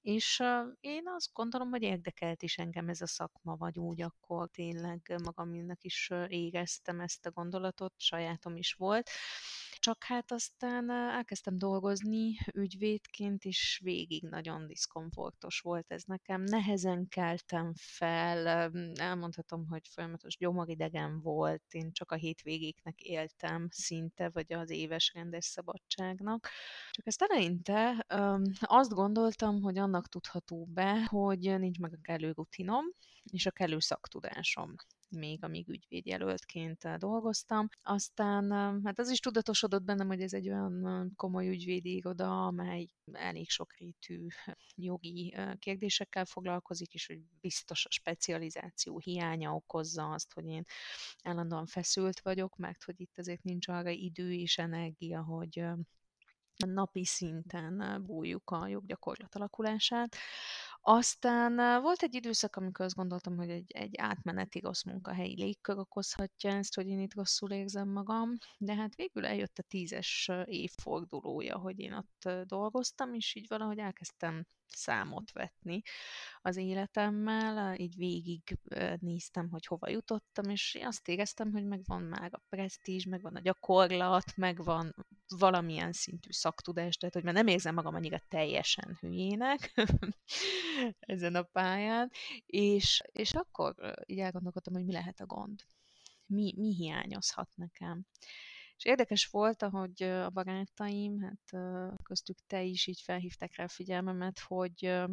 és 0.00 0.42
én 0.80 1.02
azt 1.16 1.32
gondolom, 1.32 1.70
hogy 1.70 1.82
érdekelt 1.82 2.42
is 2.42 2.58
engem 2.58 2.88
ez 2.88 3.00
a 3.00 3.06
szakma, 3.06 3.56
vagy 3.56 3.78
úgy 3.78 4.02
akkor 4.02 4.48
tényleg 4.48 5.14
magamnak 5.22 5.82
is 5.82 6.10
éreztem 6.28 7.00
ezt 7.00 7.26
a 7.26 7.30
gondolatot, 7.30 7.94
sajátom 7.96 8.56
is 8.56 8.72
volt, 8.72 9.10
csak 9.80 10.04
hát 10.04 10.32
aztán 10.32 10.90
elkezdtem 10.90 11.58
dolgozni 11.58 12.38
ügyvédként, 12.54 13.44
és 13.44 13.80
végig 13.82 14.22
nagyon 14.22 14.66
diszkomfortos 14.66 15.60
volt 15.60 15.92
ez 15.92 16.02
nekem. 16.02 16.42
Nehezen 16.42 17.08
keltem 17.08 17.72
fel, 17.74 18.70
elmondhatom, 18.94 19.66
hogy 19.66 19.88
folyamatos 19.88 20.36
gyomoridegen 20.36 21.20
volt, 21.20 21.62
én 21.70 21.92
csak 21.92 22.12
a 22.12 22.14
hétvégéknek 22.14 23.00
éltem 23.00 23.68
szinte, 23.70 24.28
vagy 24.28 24.52
az 24.52 24.70
éves 24.70 25.12
rendes 25.14 25.44
szabadságnak. 25.44 26.48
Csak 26.90 27.06
ezt 27.06 27.22
eleinte 27.22 28.06
azt 28.60 28.90
gondoltam, 28.90 29.62
hogy 29.62 29.78
annak 29.78 30.08
tudható 30.08 30.64
be, 30.64 31.04
hogy 31.04 31.58
nincs 31.58 31.78
meg 31.78 31.92
a 31.92 32.00
kellő 32.02 32.32
rutinom, 32.32 32.84
és 33.32 33.46
a 33.46 33.50
kellő 33.50 33.78
szaktudásom 33.78 34.74
még 35.10 35.44
amíg 35.44 35.68
ügyvédjelöltként 35.68 36.84
eh, 36.84 36.96
dolgoztam. 36.96 37.68
Aztán 37.82 38.52
eh, 38.52 38.74
hát 38.84 38.98
az 38.98 39.10
is 39.10 39.20
tudatosodott 39.20 39.82
bennem, 39.82 40.06
hogy 40.06 40.20
ez 40.20 40.32
egy 40.32 40.48
olyan 40.48 40.86
eh, 40.86 41.06
komoly 41.16 41.48
ügyvédi 41.48 41.94
iroda, 41.94 42.46
amely 42.46 42.86
elég 43.12 43.50
sokrétű 43.50 44.26
jogi 44.76 45.34
kérdésekkel 45.58 46.24
foglalkozik, 46.24 46.94
és 46.94 47.06
hogy 47.06 47.20
biztos 47.40 47.86
a 47.86 47.90
specializáció 47.90 48.98
hiánya 48.98 49.54
okozza 49.54 50.10
azt, 50.10 50.32
hogy 50.32 50.46
én 50.46 50.64
állandóan 51.22 51.66
feszült 51.66 52.20
vagyok, 52.20 52.56
mert 52.56 52.84
hogy 52.84 53.00
itt 53.00 53.18
azért 53.18 53.42
nincs 53.42 53.68
arra 53.68 53.90
idő 53.90 54.32
és 54.32 54.58
energia, 54.58 55.22
hogy 55.22 55.64
napi 56.66 57.04
szinten 57.04 58.02
bújjuk 58.06 58.50
a 58.50 58.66
joggyakorlat 58.66 59.34
alakulását. 59.34 60.16
Aztán 60.82 61.82
volt 61.82 62.02
egy 62.02 62.14
időszak, 62.14 62.56
amikor 62.56 62.84
azt 62.84 62.94
gondoltam, 62.94 63.36
hogy 63.36 63.50
egy, 63.50 63.70
egy 63.72 63.94
átmeneti 63.98 64.60
rossz 64.60 64.82
munkahelyi 64.82 65.34
légkör 65.34 65.78
okozhatja 65.78 66.50
ezt, 66.50 66.74
hogy 66.74 66.86
én 66.86 67.00
itt 67.00 67.14
rosszul 67.14 67.50
érzem 67.50 67.88
magam, 67.88 68.32
de 68.58 68.74
hát 68.74 68.94
végül 68.94 69.26
eljött 69.26 69.58
a 69.58 69.62
tízes 69.62 70.30
évfordulója, 70.44 71.58
hogy 71.58 71.78
én 71.78 71.92
ott 71.92 72.28
dolgoztam, 72.46 73.14
és 73.14 73.34
így 73.34 73.48
valahogy 73.48 73.78
elkezdtem 73.78 74.46
számot 74.74 75.32
vetni 75.32 75.82
az 76.42 76.56
életemmel, 76.56 77.74
így 77.76 77.96
végig 77.96 78.58
néztem, 78.98 79.48
hogy 79.50 79.66
hova 79.66 79.88
jutottam, 79.88 80.48
és 80.50 80.78
azt 80.82 81.08
éreztem, 81.08 81.52
hogy 81.52 81.64
megvan 81.64 82.02
már 82.02 82.28
a 82.32 82.42
presztízs, 82.48 83.04
megvan 83.04 83.36
a 83.36 83.40
gyakorlat, 83.40 84.36
megvan 84.36 84.94
valamilyen 85.38 85.92
szintű 85.92 86.30
szaktudás, 86.30 86.96
tehát 86.96 87.14
hogy 87.14 87.24
már 87.24 87.34
nem 87.34 87.46
érzem 87.46 87.74
magam 87.74 87.94
annyira 87.94 88.20
teljesen 88.28 88.96
hülyének 89.00 89.72
ezen 91.00 91.34
a 91.34 91.42
pályán, 91.42 92.10
és, 92.46 93.02
és 93.12 93.32
akkor 93.32 93.74
így 94.06 94.18
elgondolkodtam, 94.18 94.74
hogy 94.74 94.84
mi 94.84 94.92
lehet 94.92 95.20
a 95.20 95.26
gond. 95.26 95.60
Mi, 96.26 96.54
mi 96.56 96.74
hiányozhat 96.74 97.48
nekem. 97.56 98.06
És 98.80 98.86
érdekes 98.86 99.26
volt, 99.26 99.62
ahogy 99.62 100.02
a 100.02 100.30
barátaim, 100.30 101.20
hát 101.20 101.62
köztük 102.02 102.36
te 102.46 102.62
is 102.62 102.86
így 102.86 103.00
felhívták 103.00 103.56
rá 103.56 103.64
a 103.64 103.68
figyelmemet, 103.68 104.38
hogy 104.38 105.06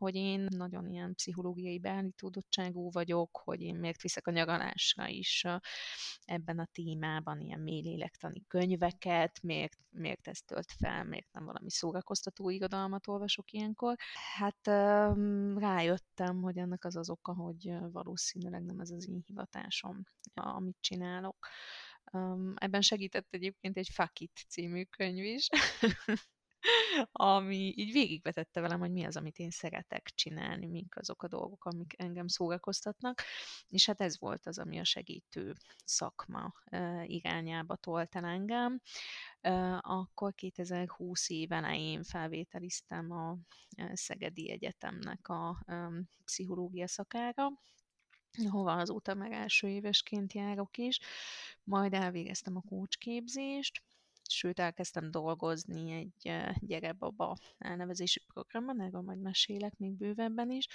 hogy 0.00 0.14
én 0.14 0.46
nagyon 0.56 0.90
ilyen 0.90 1.14
pszichológiai 1.14 1.78
beállítódottságú 1.78 2.90
vagyok, 2.90 3.40
hogy 3.44 3.60
én 3.60 3.74
miért 3.74 4.02
viszek 4.02 4.26
a 4.26 4.30
nyaralásra 4.30 5.06
is 5.06 5.44
ebben 6.24 6.58
a 6.58 6.68
témában 6.72 7.40
ilyen 7.40 7.60
mélélektani 7.60 8.44
könyveket, 8.46 9.42
miért, 9.42 9.76
miért 9.90 10.28
ezt 10.28 10.46
tölt 10.46 10.72
fel, 10.72 11.04
miért 11.04 11.32
nem 11.32 11.44
valami 11.44 11.70
szórakoztató 11.70 12.50
irodalmat 12.50 13.08
olvasok 13.08 13.52
ilyenkor. 13.52 13.96
Hát 14.36 14.66
rájöttem, 15.56 16.42
hogy 16.42 16.58
ennek 16.58 16.84
az 16.84 16.96
az 16.96 17.10
oka, 17.10 17.34
hogy 17.34 17.72
valószínűleg 17.92 18.64
nem 18.64 18.80
ez 18.80 18.90
az 18.90 19.08
én 19.08 19.22
hivatásom, 19.26 20.02
amit 20.34 20.76
csinálok. 20.80 21.46
Um, 22.12 22.52
ebben 22.56 22.80
segített 22.80 23.26
egyébként 23.30 23.76
egy 23.76 23.88
Fakit 23.92 24.44
című 24.48 24.84
könyv 24.84 25.24
is. 25.24 25.48
ami 27.12 27.74
így 27.76 27.92
végigvetette 27.92 28.60
velem, 28.60 28.78
hogy 28.78 28.92
mi 28.92 29.04
az, 29.04 29.16
amit 29.16 29.38
én 29.38 29.50
szeretek 29.50 30.10
csinálni, 30.14 30.66
mink 30.66 30.96
azok 30.96 31.22
a 31.22 31.28
dolgok, 31.28 31.64
amik 31.64 31.94
engem 31.96 32.26
szórakoztatnak, 32.26 33.22
és 33.68 33.86
hát 33.86 34.00
ez 34.00 34.18
volt 34.18 34.46
az, 34.46 34.58
ami 34.58 34.78
a 34.78 34.84
segítő 34.84 35.54
szakma 35.84 36.52
irányába 37.04 37.76
tolt 37.76 38.14
el 38.14 38.24
engem. 38.24 38.80
Akkor 39.80 40.34
2020 40.34 41.28
év 41.28 41.52
elején 41.52 42.02
felvételiztem 42.02 43.10
a 43.10 43.36
Szegedi 43.92 44.50
Egyetemnek 44.50 45.28
a 45.28 45.64
pszichológia 46.24 46.88
szakára, 46.88 47.48
hova 48.48 48.72
azóta 48.72 49.14
meg 49.14 49.32
első 49.32 49.68
évesként 49.68 50.32
járok 50.32 50.76
is, 50.76 50.98
majd 51.64 51.94
elvégeztem 51.94 52.56
a 52.56 52.62
kócsképzést, 52.68 53.82
sőt 54.30 54.58
elkezdtem 54.58 55.10
dolgozni 55.10 55.92
egy 55.92 56.32
gyerekbaba 56.60 57.36
elnevezésű 57.58 58.20
programban, 58.26 58.80
erről 58.80 59.00
majd 59.00 59.20
mesélek 59.20 59.76
még 59.76 59.92
bővebben 59.92 60.50
is, 60.50 60.66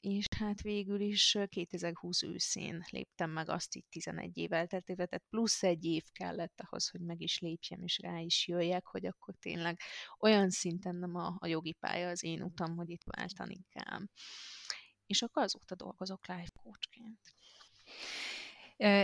és 0.00 0.26
hát 0.36 0.62
végül 0.62 1.00
is 1.00 1.38
2020 1.48 2.22
őszén 2.22 2.84
léptem 2.90 3.30
meg 3.30 3.48
azt 3.48 3.74
itt 3.74 3.86
11 3.90 4.36
év 4.36 4.52
elteltével, 4.52 5.06
tehát 5.06 5.24
plusz 5.30 5.62
egy 5.62 5.84
év 5.84 6.02
kellett 6.12 6.60
ahhoz, 6.60 6.88
hogy 6.88 7.00
meg 7.00 7.20
is 7.20 7.38
lépjem, 7.38 7.82
és 7.82 7.98
rá 7.98 8.18
is 8.18 8.48
jöjjek, 8.48 8.86
hogy 8.86 9.06
akkor 9.06 9.34
tényleg 9.34 9.78
olyan 10.20 10.50
szinten 10.50 10.96
nem 10.96 11.14
a, 11.14 11.36
a 11.38 11.46
jogi 11.46 11.72
pálya 11.72 12.08
az 12.08 12.24
én 12.24 12.42
utam, 12.42 12.76
hogy 12.76 12.90
itt 12.90 13.04
váltani 13.04 13.66
kell. 13.70 14.00
És 15.06 15.22
akkor 15.22 15.42
azóta 15.42 15.74
dolgozok 15.74 16.26
life 16.26 16.50
coachként. 16.62 17.18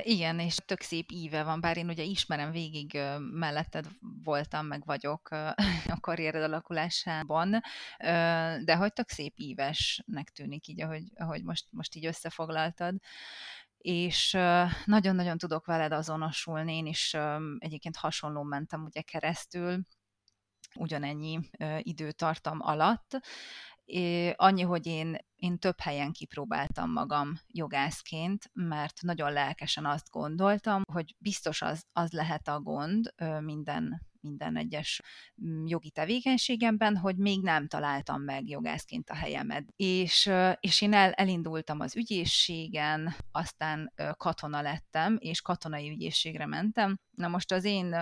Igen, 0.03 0.39
és 0.39 0.55
tök 0.55 0.81
szép 0.81 1.11
íve 1.11 1.43
van, 1.43 1.61
bár 1.61 1.77
én 1.77 1.89
ugye 1.89 2.03
ismerem 2.03 2.51
végig, 2.51 2.99
melletted 3.19 3.87
voltam, 4.23 4.67
meg 4.67 4.85
vagyok 4.85 5.29
a 5.95 6.01
karriered 6.01 6.43
alakulásában, 6.43 7.61
de 8.65 8.77
hogy 8.77 8.93
tök 8.93 9.09
szép 9.09 9.35
ívesnek 9.37 10.31
tűnik 10.31 10.67
így, 10.67 10.81
ahogy, 10.81 11.03
ahogy 11.15 11.45
most, 11.45 11.67
most 11.71 11.95
így 11.95 12.07
összefoglaltad 12.07 12.95
és 13.81 14.39
nagyon-nagyon 14.85 15.39
tudok 15.39 15.67
veled 15.67 15.93
azonosulni, 15.93 16.77
én 16.77 16.87
is 16.87 17.17
egyébként 17.59 17.97
hasonló 17.97 18.43
mentem 18.43 18.85
ugye 18.85 19.01
keresztül, 19.01 19.81
ugyanennyi 20.75 21.41
időtartam 21.79 22.59
alatt, 22.61 23.21
annyi, 24.37 24.63
hogy 24.63 24.87
én, 24.87 25.17
én 25.41 25.59
több 25.59 25.81
helyen 25.81 26.13
kipróbáltam 26.13 26.93
magam 26.93 27.41
jogászként, 27.47 28.51
mert 28.53 29.03
nagyon 29.03 29.33
lelkesen 29.33 29.87
azt 29.87 30.11
gondoltam, 30.11 30.83
hogy 30.93 31.15
biztos 31.19 31.63
az, 31.63 31.85
az 31.93 32.13
lehet 32.13 32.49
a 32.49 32.61
gond 32.61 33.15
minden 33.41 34.09
minden 34.21 34.57
egyes 34.57 35.01
mm, 35.45 35.67
jogi 35.67 35.91
tevékenységemben, 35.91 36.97
hogy 36.97 37.17
még 37.17 37.43
nem 37.43 37.67
találtam 37.67 38.23
meg 38.23 38.49
jogászként 38.49 39.11
a 39.11 39.15
helyemet. 39.15 39.65
És, 39.77 40.31
és 40.61 40.81
én 40.81 40.93
el, 40.93 41.13
elindultam 41.13 41.81
az 41.81 41.97
ügyészségen, 41.97 43.15
aztán 43.33 43.93
katona 44.17 44.63
lettem, 44.63 45.17
és 45.21 45.41
katonai 45.41 45.91
ügyészségre 45.91 46.47
mentem. 46.47 46.99
Na 47.11 47.29
most 47.29 47.53
az 47.53 47.65
én 47.65 47.97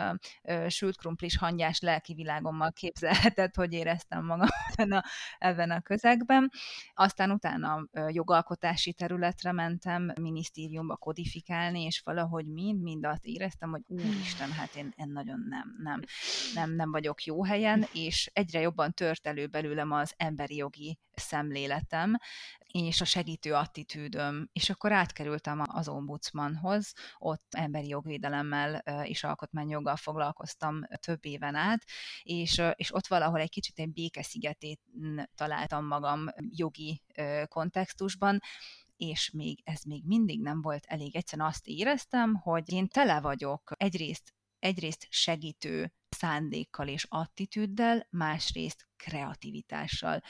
sült 0.68 0.96
krumplis 0.96 1.36
hangyás 1.36 1.80
lelki 1.80 2.14
világommal 2.14 2.72
képzelhetett, 2.72 3.54
hogy 3.54 3.72
éreztem 3.72 4.24
magam 4.24 4.48
ebben 4.76 4.92
a, 4.92 5.04
ebben 5.38 5.70
a 5.70 5.80
közegben. 5.80 6.50
Aztán 7.30 7.62
utána 7.62 8.10
jogalkotási 8.12 8.92
területre 8.92 9.52
mentem, 9.52 10.12
minisztériumba 10.20 10.96
kodifikálni, 10.96 11.82
és 11.82 12.00
valahogy 12.04 12.46
mind-mind 12.46 13.04
azt 13.04 13.24
éreztem, 13.24 13.70
hogy 13.70 13.82
úristen, 13.86 14.50
hát 14.50 14.74
én, 14.74 14.92
én 14.96 15.08
nagyon 15.08 15.46
nem, 15.48 15.76
nem 15.82 16.00
nem, 16.54 16.74
nem 16.74 16.90
vagyok 16.90 17.24
jó 17.24 17.44
helyen, 17.44 17.86
és 17.92 18.30
egyre 18.32 18.60
jobban 18.60 18.92
tört 18.92 19.26
elő 19.26 19.46
belőlem 19.46 19.92
az 19.92 20.14
emberi 20.16 20.56
jogi 20.56 20.98
szemléletem, 21.18 22.16
és 22.66 23.00
a 23.00 23.04
segítő 23.04 23.54
attitűdöm, 23.54 24.48
és 24.52 24.70
akkor 24.70 24.92
átkerültem 24.92 25.62
az 25.64 25.88
ombudsmanhoz, 25.88 26.92
ott 27.18 27.54
emberi 27.56 27.88
jogvédelemmel 27.88 28.74
és 29.04 29.24
alkotmányjoggal 29.24 29.96
foglalkoztam 29.96 30.80
több 31.00 31.24
éven 31.24 31.54
át, 31.54 31.84
és, 32.22 32.62
és 32.74 32.94
ott 32.94 33.06
valahol 33.06 33.40
egy 33.40 33.50
kicsit 33.50 33.78
egy 33.78 33.92
békeszigetét 33.92 34.80
találtam 35.34 35.86
magam 35.86 36.26
jogi 36.50 37.02
kontextusban, 37.46 38.40
és 38.96 39.30
még 39.30 39.60
ez 39.64 39.82
még 39.82 40.02
mindig 40.06 40.42
nem 40.42 40.62
volt 40.62 40.84
elég. 40.86 41.16
Egyszerűen 41.16 41.48
azt 41.48 41.66
éreztem, 41.66 42.34
hogy 42.34 42.72
én 42.72 42.88
tele 42.88 43.20
vagyok 43.20 43.72
egyrészt 43.76 44.36
egyrészt 44.58 45.06
segítő 45.10 45.92
szándékkal 46.18 46.88
és 46.88 47.06
attitűddel, 47.08 48.06
másrészt 48.10 48.88
kreativitással. 48.98 50.22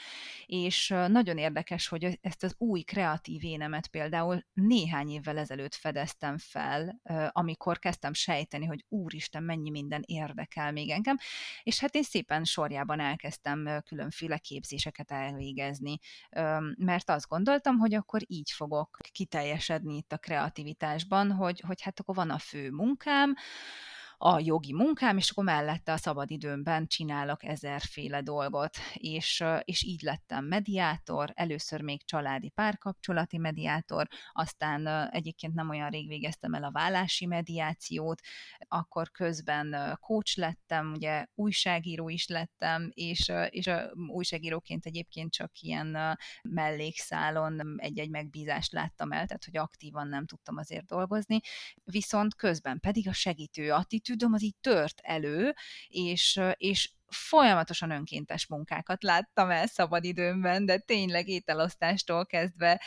És 0.45 0.87
nagyon 1.07 1.37
érdekes, 1.37 1.87
hogy 1.87 2.19
ezt 2.21 2.43
az 2.43 2.55
új 2.57 2.81
kreatív 2.81 3.43
énemet 3.43 3.87
például 3.87 4.45
néhány 4.53 5.09
évvel 5.09 5.37
ezelőtt 5.37 5.75
fedeztem 5.75 6.37
fel, 6.37 7.01
amikor 7.31 7.79
kezdtem 7.79 8.13
sejteni, 8.13 8.65
hogy 8.65 8.85
úristen, 8.87 9.43
mennyi 9.43 9.69
minden 9.69 10.03
érdekel 10.05 10.71
még 10.71 10.89
engem, 10.89 11.17
és 11.63 11.79
hát 11.79 11.95
én 11.95 12.03
szépen 12.03 12.43
sorjában 12.43 12.99
elkezdtem 12.99 13.81
különféle 13.85 14.37
képzéseket 14.37 15.11
elvégezni, 15.11 15.97
mert 16.75 17.09
azt 17.09 17.27
gondoltam, 17.27 17.77
hogy 17.77 17.93
akkor 17.93 18.21
így 18.25 18.51
fogok 18.51 18.97
kiteljesedni 19.11 19.95
itt 19.95 20.11
a 20.11 20.17
kreativitásban, 20.17 21.31
hogy, 21.31 21.59
hogy 21.59 21.81
hát 21.81 21.99
akkor 21.99 22.15
van 22.15 22.29
a 22.29 22.37
fő 22.37 22.71
munkám, 22.71 23.33
a 24.21 24.39
jogi 24.39 24.73
munkám, 24.73 25.17
és 25.17 25.29
akkor 25.29 25.43
mellette 25.43 25.91
a 25.91 25.97
szabadidőmben 25.97 26.87
csinálok 26.87 27.43
ezerféle 27.43 28.21
dolgot, 28.21 28.77
és, 28.93 29.43
és 29.63 29.83
így 29.83 30.01
lettem 30.01 30.45
mediátor, 30.45 31.31
először 31.35 31.81
még 31.81 32.05
családi 32.05 32.49
párkapcsolati 32.49 33.37
mediátor, 33.37 34.07
aztán 34.31 35.09
egyébként 35.11 35.53
nem 35.53 35.69
olyan 35.69 35.89
rég 35.89 36.07
végeztem 36.07 36.53
el 36.53 36.63
a 36.63 36.71
vállási 36.71 37.25
mediációt, 37.25 38.21
akkor 38.67 39.11
közben 39.11 39.97
coach 40.01 40.37
lettem, 40.37 40.91
ugye 40.91 41.25
újságíró 41.35 42.09
is 42.09 42.27
lettem, 42.27 42.91
és, 42.93 43.31
és 43.49 43.69
újságíróként 44.07 44.85
egyébként 44.85 45.31
csak 45.31 45.51
ilyen 45.59 46.17
mellékszálon 46.41 47.75
egy-egy 47.77 48.09
megbízást 48.09 48.71
láttam 48.71 49.11
el, 49.11 49.25
tehát 49.25 49.45
hogy 49.45 49.57
aktívan 49.57 50.07
nem 50.07 50.25
tudtam 50.25 50.57
azért 50.57 50.85
dolgozni, 50.85 51.39
viszont 51.83 52.35
közben 52.35 52.79
pedig 52.79 53.07
a 53.07 53.13
segítő 53.13 53.71
attitűd, 53.71 54.07
attitűdöm 54.09 54.33
az 54.33 54.43
így 54.43 54.55
tört 54.61 54.99
elő, 55.03 55.55
és, 55.87 56.39
és 56.57 56.91
folyamatosan 57.09 57.91
önkéntes 57.91 58.47
munkákat 58.47 59.03
láttam 59.03 59.49
el 59.49 59.67
szabadidőmben, 59.67 60.65
de 60.65 60.77
tényleg 60.77 61.27
ételosztástól 61.27 62.25
kezdve 62.25 62.81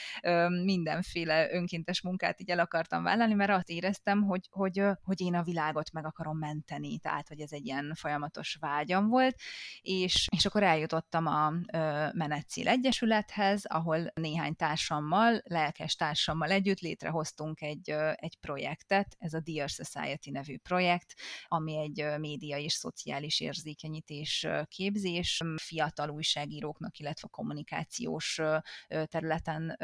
mindenféle 0.65 1.53
önkéntes 1.53 2.01
munkát 2.01 2.41
így 2.41 2.51
el 2.51 2.59
akartam 2.59 3.03
vállalni, 3.03 3.35
mert 3.35 3.51
azt 3.51 3.69
éreztem, 3.69 4.23
hogy, 4.23 4.49
hogy, 4.51 4.83
hogy 5.03 5.21
én 5.21 5.35
a 5.35 5.43
világot 5.43 5.93
meg 5.93 6.07
akarom 6.07 6.39
menteni, 6.39 6.99
tehát 6.99 7.29
hogy 7.29 7.41
ez 7.41 7.53
egy 7.53 7.67
ilyen 7.67 7.93
folyamatos 7.95 8.57
vágyam 8.61 9.09
volt, 9.09 9.37
és, 9.81 10.27
és 10.37 10.47
akkor 10.47 10.63
eljutottam 10.63 11.27
a 11.27 11.53
ö, 11.73 12.07
Menetszél 12.13 12.69
Egyesülethez, 12.69 13.65
ahol 13.65 14.11
néhány 14.15 14.57
társammal, 14.57 15.41
lelkes 15.45 15.95
társammal 15.95 16.51
együtt 16.51 16.81
létrehoztunk 16.81 17.61
egy, 17.61 17.91
egy 18.15 18.39
projektet, 18.41 19.17
ez 19.19 19.33
a 19.33 19.41
Dear 19.41 19.69
Society 19.69 20.31
nevű 20.31 20.59
projekt, 20.59 21.15
ami 21.49 21.79
egy 21.79 22.19
média 22.19 22.57
és 22.57 22.73
szociális 22.73 23.41
érzékenyítés 23.41 24.12
és 24.13 24.49
képzés 24.69 25.41
fiatal 25.57 26.11
újságíróknak, 26.11 26.99
illetve 26.99 27.29
kommunikációs 27.31 28.41
területen 28.89 29.77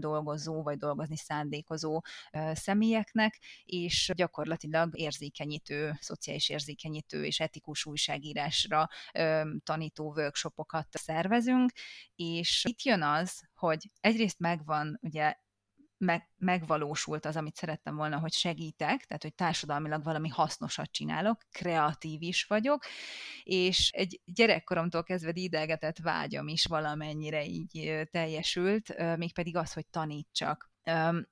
dolgozó 0.00 0.62
vagy 0.62 0.76
dolgozni 0.76 1.16
szándékozó 1.16 2.00
személyeknek, 2.52 3.38
és 3.64 4.12
gyakorlatilag 4.14 4.98
érzékenyítő, 4.98 5.92
szociális 6.00 6.48
érzékenyítő 6.48 7.24
és 7.24 7.40
etikus 7.40 7.86
újságírásra 7.86 8.88
tanító 9.64 10.12
workshopokat 10.16 10.88
szervezünk, 10.90 11.72
és 12.14 12.64
itt 12.68 12.82
jön 12.82 13.02
az, 13.02 13.42
hogy 13.54 13.90
egyrészt 14.00 14.38
megvan 14.38 14.98
ugye 15.02 15.34
meg, 15.98 16.28
megvalósult 16.38 17.24
az, 17.24 17.36
amit 17.36 17.56
szerettem 17.56 17.96
volna, 17.96 18.18
hogy 18.18 18.32
segítek, 18.32 19.04
tehát 19.04 19.22
hogy 19.22 19.34
társadalmilag 19.34 20.04
valami 20.04 20.28
hasznosat 20.28 20.90
csinálok, 20.90 21.42
kreatív 21.50 22.22
is 22.22 22.44
vagyok, 22.44 22.84
és 23.42 23.90
egy 23.90 24.20
gyerekkoromtól 24.24 25.02
kezdve 25.02 25.32
dídelgetett 25.32 25.98
vágyam 25.98 26.48
is 26.48 26.64
valamennyire 26.64 27.44
így 27.44 28.02
teljesült, 28.10 29.16
mégpedig 29.16 29.56
az, 29.56 29.72
hogy 29.72 29.86
tanítsak. 29.86 30.74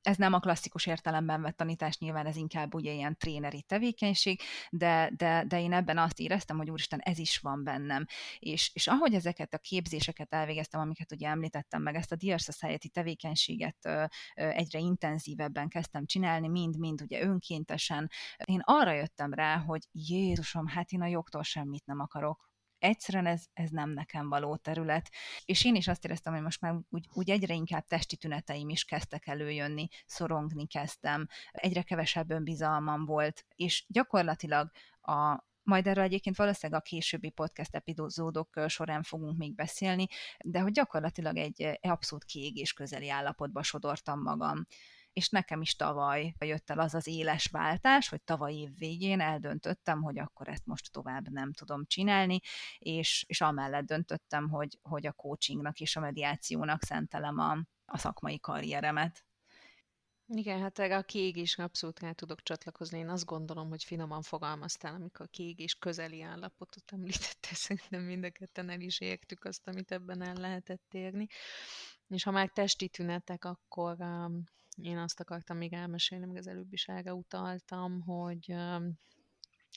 Ez 0.03 0.17
nem 0.17 0.33
a 0.33 0.39
klasszikus 0.39 0.87
értelemben 0.87 1.43
vett 1.43 1.57
tanítás, 1.57 1.99
nyilván 1.99 2.27
ez 2.27 2.37
inkább 2.37 2.75
ugye 2.75 2.93
ilyen 2.93 3.17
tréneri 3.17 3.63
tevékenység, 3.63 4.41
de, 4.71 5.11
de, 5.17 5.45
de 5.49 5.61
én 5.61 5.73
ebben 5.73 5.99
azt 5.99 6.21
éreztem, 6.21 6.57
hogy 6.57 6.71
úristen, 6.71 6.99
ez 6.99 7.19
is 7.19 7.39
van 7.39 7.65
bennem. 7.65 8.07
És, 8.39 8.71
és 8.75 8.87
ahogy 8.87 9.15
ezeket 9.15 9.55
a 9.55 9.59
képzéseket 9.59 10.35
elvégeztem, 10.35 10.81
amiket 10.81 11.13
ugye 11.13 11.29
említettem 11.29 11.83
meg, 11.83 11.95
ezt 11.95 12.13
a 12.13 12.17
Dear 12.17 12.39
Society 12.39 12.89
tevékenységet 12.89 13.89
egyre 14.35 14.79
intenzívebben 14.79 15.69
kezdtem 15.69 16.07
csinálni, 16.07 16.49
mind-mind 16.49 17.03
ugye 17.03 17.23
önkéntesen, 17.23 18.11
én 18.45 18.61
arra 18.65 18.93
jöttem 18.93 19.33
rá, 19.33 19.57
hogy 19.57 19.83
Jézusom, 19.93 20.67
hát 20.67 20.91
én 20.91 21.03
a 21.03 21.07
jogtól 21.07 21.43
semmit 21.43 21.87
nem 21.87 22.01
akarok 22.01 22.53
egyszerűen 22.85 23.27
ez, 23.27 23.45
ez 23.53 23.71
nem 23.71 23.91
nekem 23.91 24.29
való 24.29 24.57
terület. 24.57 25.11
És 25.45 25.65
én 25.65 25.75
is 25.75 25.89
azt 25.89 26.05
éreztem, 26.05 26.33
hogy 26.33 26.43
most 26.43 26.61
már 26.61 26.75
úgy, 26.89 27.07
úgy 27.13 27.31
egyre 27.31 27.55
inkább 27.55 27.87
testi 27.87 28.17
tüneteim 28.17 28.69
is 28.69 28.85
kezdtek 28.85 29.27
előjönni, 29.27 29.89
szorongni 30.07 30.67
kezdtem, 30.67 31.27
egyre 31.53 31.83
kevesebb 31.83 32.31
önbizalmam 32.31 33.05
volt, 33.05 33.45
és 33.55 33.85
gyakorlatilag 33.89 34.71
a, 35.01 35.45
majd 35.63 35.87
erről 35.87 36.05
egyébként 36.05 36.37
valószínűleg 36.37 36.81
a 36.81 36.85
későbbi 36.85 37.31
podcast 37.31 37.75
epizódok 37.75 38.61
során 38.67 39.03
fogunk 39.03 39.39
még 39.39 39.55
beszélni, 39.55 40.07
de 40.39 40.61
hogy 40.61 40.73
gyakorlatilag 40.73 41.37
egy 41.37 41.79
abszolút 41.81 42.25
kiégés 42.25 42.73
közeli 42.73 43.11
állapotba 43.11 43.63
sodortam 43.63 44.23
magam 44.23 44.67
és 45.15 45.29
nekem 45.29 45.61
is 45.61 45.77
tavaly 45.77 46.35
jött 46.39 46.71
el 46.71 46.79
az 46.79 46.95
az 46.95 47.07
éles 47.07 47.47
váltás, 47.47 48.09
hogy 48.09 48.23
tavaly 48.23 48.55
év 48.55 48.79
végén 48.79 49.21
eldöntöttem, 49.21 50.03
hogy 50.03 50.19
akkor 50.19 50.49
ezt 50.49 50.67
most 50.67 50.93
tovább 50.93 51.29
nem 51.29 51.53
tudom 51.53 51.85
csinálni, 51.87 52.41
és, 52.79 53.25
és 53.29 53.41
amellett 53.41 53.87
döntöttem, 53.87 54.49
hogy, 54.49 54.79
hogy 54.83 55.07
a 55.07 55.13
coachingnak 55.13 55.81
és 55.81 55.97
a 55.97 56.01
mediációnak 56.01 56.83
szentelem 56.83 57.39
a, 57.39 57.59
a 57.85 57.99
szakmai 57.99 58.41
karrieremet. 58.41 59.25
Igen, 60.27 60.61
hát 60.61 60.79
a 60.79 61.03
kiégés 61.03 61.59
abszolút 61.59 62.01
rá 62.01 62.13
tudok 62.13 62.43
csatlakozni. 62.43 62.99
Én 62.99 63.09
azt 63.09 63.25
gondolom, 63.25 63.69
hogy 63.69 63.85
finoman 63.85 64.23
fogalmaztál, 64.23 64.95
amikor 64.95 65.27
a 65.27 65.29
kiégés 65.29 65.75
közeli 65.75 66.23
állapotot 66.23 66.93
említette, 66.93 67.49
szerintem 67.65 68.03
mind 68.03 68.25
a 68.25 68.31
ketten 68.31 68.71
el 68.71 68.81
is 68.81 69.01
értük 69.01 69.45
azt, 69.45 69.69
amit 69.69 69.93
ebben 69.93 70.23
el 70.23 70.35
lehetett 70.35 70.95
érni. 70.95 71.27
És 72.09 72.23
ha 72.23 72.31
már 72.31 72.49
testi 72.49 72.89
tünetek, 72.89 73.45
akkor 73.45 73.97
um, 73.99 74.45
én 74.83 74.99
azt 74.99 75.21
akartam 75.21 75.57
még 75.57 75.73
elmesélni, 75.73 76.27
meg 76.27 76.37
az 76.37 76.47
előbb 76.47 76.73
is 76.73 76.87
erre 76.89 77.15
utaltam, 77.15 78.01
hogy 78.01 78.55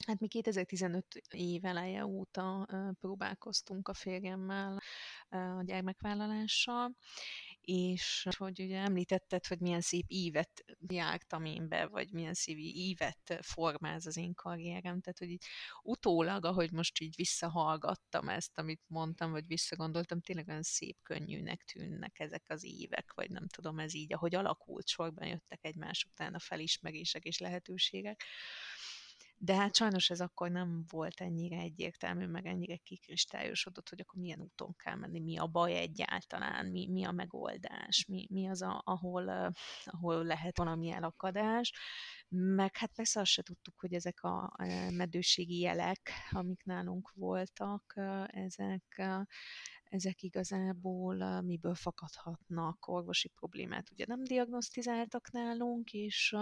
Hát 0.05 0.19
mi 0.19 0.27
2015 0.27 1.05
év 1.29 1.65
eleje 1.65 2.05
óta 2.05 2.67
próbálkoztunk 2.99 3.88
a 3.88 3.93
férjemmel 3.93 4.79
a 5.29 5.63
gyermekvállalással, 5.63 6.91
és 7.67 8.27
hogy 8.38 8.62
ugye 8.62 8.77
említetted, 8.77 9.45
hogy 9.45 9.60
milyen 9.60 9.82
szép 9.82 10.06
ívet 10.08 10.63
jártam 10.88 11.45
én 11.45 11.67
be, 11.67 11.86
vagy 11.86 12.12
milyen 12.12 12.34
szép 12.34 12.58
ívet 12.58 13.38
formáz 13.41 14.06
az 14.06 14.17
én 14.17 14.34
karrierem, 14.34 15.01
tehát 15.01 15.17
hogy 15.17 15.30
így 15.30 15.45
utólag, 15.82 16.45
ahogy 16.45 16.71
most 16.71 16.99
így 16.99 17.15
visszahallgattam 17.15 18.30
ezt, 18.30 18.58
amit 18.58 18.82
mondtam, 18.88 19.32
vagy 19.32 19.47
visszagondoltam, 19.47 20.21
tényleg 20.21 20.47
olyan 20.47 20.63
szép 20.63 20.97
könnyűnek 21.03 21.63
tűnnek 21.63 22.19
ezek 22.19 22.43
az 22.47 22.63
évek, 22.63 23.13
vagy 23.13 23.30
nem 23.30 23.47
tudom, 23.47 23.80
ez 23.80 23.93
így, 23.93 24.13
ahogy 24.13 24.36
alakult, 24.36 24.88
sorban 24.88 25.27
jöttek 25.27 25.60
egymás 25.62 26.08
után 26.12 26.34
a 26.34 26.39
felismerések 26.39 27.23
és 27.23 27.38
lehetőségek. 27.38 28.23
De 29.39 29.56
hát 29.56 29.76
sajnos 29.76 30.10
ez 30.10 30.21
akkor 30.21 30.52
nem 30.52 30.84
volt 30.89 31.21
ennyire 31.21 31.58
egyértelmű, 31.58 32.26
meg 32.26 32.45
ennyire 32.45 32.76
kikristályosodott, 32.78 33.89
hogy 33.89 34.00
akkor 34.00 34.19
milyen 34.19 34.39
úton 34.39 34.76
kell 34.76 34.95
menni, 34.95 35.19
mi 35.19 35.38
a 35.38 35.47
baj 35.47 35.76
egyáltalán, 35.76 36.65
mi, 36.65 36.88
mi 36.88 37.04
a 37.04 37.12
megoldás, 37.12 38.06
mi, 38.08 38.28
mi 38.30 38.47
az, 38.47 38.62
a, 38.62 38.82
ahol, 38.86 39.54
ahol 39.86 40.23
lehet 40.23 40.58
valami 40.58 40.89
elakadás. 40.89 41.73
Meg 42.30 42.78
hát 42.78 42.91
persze 42.93 43.19
azt 43.19 43.32
se 43.32 43.41
tudtuk, 43.41 43.80
hogy 43.80 43.93
ezek 43.93 44.23
a 44.23 44.56
medőségi 44.91 45.60
jelek, 45.60 46.12
amik 46.30 46.63
nálunk 46.63 47.12
voltak, 47.13 47.93
ezek 48.28 49.02
ezek 49.89 50.21
igazából 50.23 51.41
miből 51.41 51.76
fakadhatnak, 51.76 52.88
orvosi 52.88 53.28
problémát 53.28 53.91
ugye 53.91 54.06
nem 54.08 54.23
diagnosztizáltak 54.23 55.32
nálunk, 55.32 55.93
és 55.93 56.36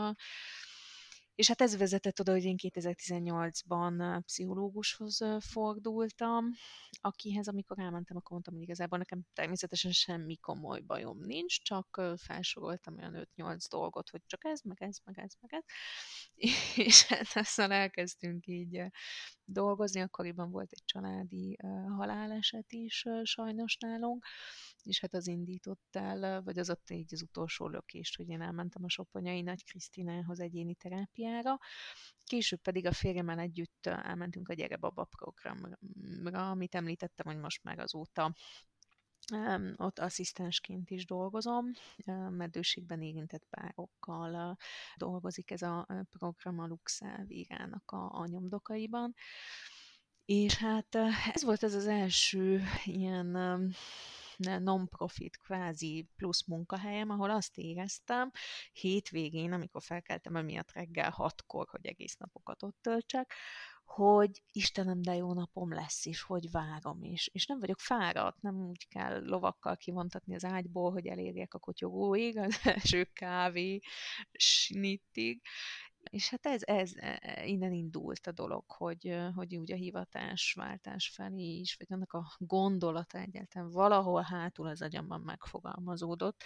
és 1.36 1.48
hát 1.48 1.62
ez 1.62 1.78
vezetett 1.78 2.19
oda, 2.19 2.32
hogy 2.32 2.43
én 2.43 2.56
2018-ban 2.58 4.21
pszichológushoz 4.26 5.19
fordultam, 5.39 6.45
akihez, 7.02 7.48
amikor 7.48 7.80
elmentem, 7.80 8.17
akkor 8.17 8.32
mondtam, 8.32 8.54
hogy 8.54 8.63
igazából 8.63 8.98
nekem 8.98 9.21
természetesen 9.34 9.91
semmi 9.91 10.38
komoly 10.38 10.82
bajom 10.82 11.19
nincs, 11.19 11.62
csak 11.62 12.02
felsoroltam 12.17 12.98
olyan 12.98 13.28
5-8 13.36 13.65
dolgot, 13.69 14.10
hogy 14.10 14.21
csak 14.26 14.45
ez, 14.45 14.62
meg 14.62 14.84
ez, 14.84 14.98
meg 15.04 15.19
ez, 15.19 15.32
meg 15.41 15.54
ez. 15.54 15.63
És 16.86 17.06
hát 17.06 17.28
aztán 17.34 17.71
elkezdtünk 17.71 18.48
így 18.48 18.82
dolgozni, 19.46 20.02
akkoriban 20.02 20.52
volt 20.52 20.72
egy 20.72 20.84
családi 20.86 21.58
haláleset 21.98 22.72
is 22.72 23.06
sajnos 23.24 23.78
nálunk, 23.78 24.26
és 24.84 25.00
hát 25.00 25.14
az 25.14 25.28
indított 25.28 25.96
el, 25.96 26.42
vagy 26.42 26.60
az 26.60 26.70
ott 26.70 26.90
így 26.90 27.14
az 27.14 27.22
utolsó 27.22 27.68
lökést, 27.68 28.16
hogy 28.16 28.30
én 28.30 28.42
elmentem 28.42 28.84
a 28.84 28.90
Soponyai 28.90 29.42
Nagy 29.42 29.64
Krisztinához 29.64 30.40
egyéni 30.40 30.76
terápiára, 30.76 31.60
később 32.24 32.62
pedig 32.62 32.86
a 32.86 32.92
férjemmel 32.92 33.40
együtt 33.40 33.86
elmentünk 33.86 34.50
a 34.50 34.54
Gyerebaba 34.54 35.04
programra, 35.04 36.50
amit 36.50 36.76
említettem, 36.76 37.26
hogy 37.26 37.42
most 37.42 37.64
már 37.64 37.80
azóta 37.80 38.36
ott 39.76 40.00
asszisztensként 40.00 40.90
is 40.90 41.06
dolgozom, 41.06 41.72
medőségben 42.30 43.02
érintett 43.02 43.46
párokkal 43.50 44.58
dolgozik 44.96 45.52
ez 45.52 45.62
a 45.62 45.88
program 46.10 46.60
a 46.60 46.68
Luxel 46.68 47.24
Vírának 47.26 47.92
a, 47.92 48.20
a 48.20 48.26
nyomdokaiban. 48.26 49.16
És 50.26 50.56
hát 50.56 50.96
ez 51.34 51.44
volt 51.44 51.64
ez 51.64 51.74
az 51.74 51.88
első 51.88 52.64
ilyen 52.84 53.28
non-profit 54.38 55.38
kvázi 55.38 56.10
plusz 56.16 56.46
munkahelyem, 56.48 57.10
ahol 57.10 57.30
azt 57.30 57.58
éreztem 57.58 58.32
hétvégén, 58.72 59.52
amikor 59.52 59.82
felkeltem 59.82 60.36
emiatt 60.36 60.72
reggel 60.72 61.10
hatkor, 61.10 61.68
hogy 61.70 61.86
egész 61.86 62.16
napokat 62.18 62.64
ott 62.64 62.78
töltsek, 62.82 63.34
hogy 63.86 64.43
Istenem, 64.52 65.02
de 65.02 65.15
jó 65.15 65.34
napom 65.34 65.74
lesz, 65.74 66.06
és 66.06 66.21
hogy 66.21 66.52
várom, 66.52 67.04
és, 67.04 67.30
és 67.34 67.45
nem 67.45 67.60
vagyok 67.60 67.80
fáradt, 67.80 68.41
nem 68.41 68.56
úgy 68.56 68.88
kell 68.88 69.26
lovakkal 69.26 69.78
kivontatni 69.78 70.36
az 70.36 70.45
ágyból, 70.45 70.91
hogy 70.91 71.08
elérjek 71.08 71.54
a 71.54 71.60
kotyogóig, 71.60 72.38
az 72.48 72.60
első 72.63 73.04
kávé 73.04 73.80
snittig, 74.32 75.41
és 76.10 76.30
hát 76.30 76.45
ez, 76.45 76.62
ez 76.63 76.91
e, 76.95 77.19
e, 77.21 77.45
innen 77.45 77.71
indult 77.71 78.28
a 78.28 78.32
dolog, 78.32 78.63
hogy, 78.67 79.17
hogy 79.36 79.56
úgy 79.56 79.71
a 79.71 79.76
hivatásváltás 79.76 81.10
felé 81.10 81.60
is, 81.60 81.76
vagy 81.76 81.88
annak 81.89 82.13
a 82.13 82.36
gondolata 82.38 83.17
egyáltalán 83.17 83.69
valahol 83.69 84.21
hátul 84.21 84.67
az 84.67 84.82
agyamban 84.82 85.21
megfogalmazódott, 85.21 86.43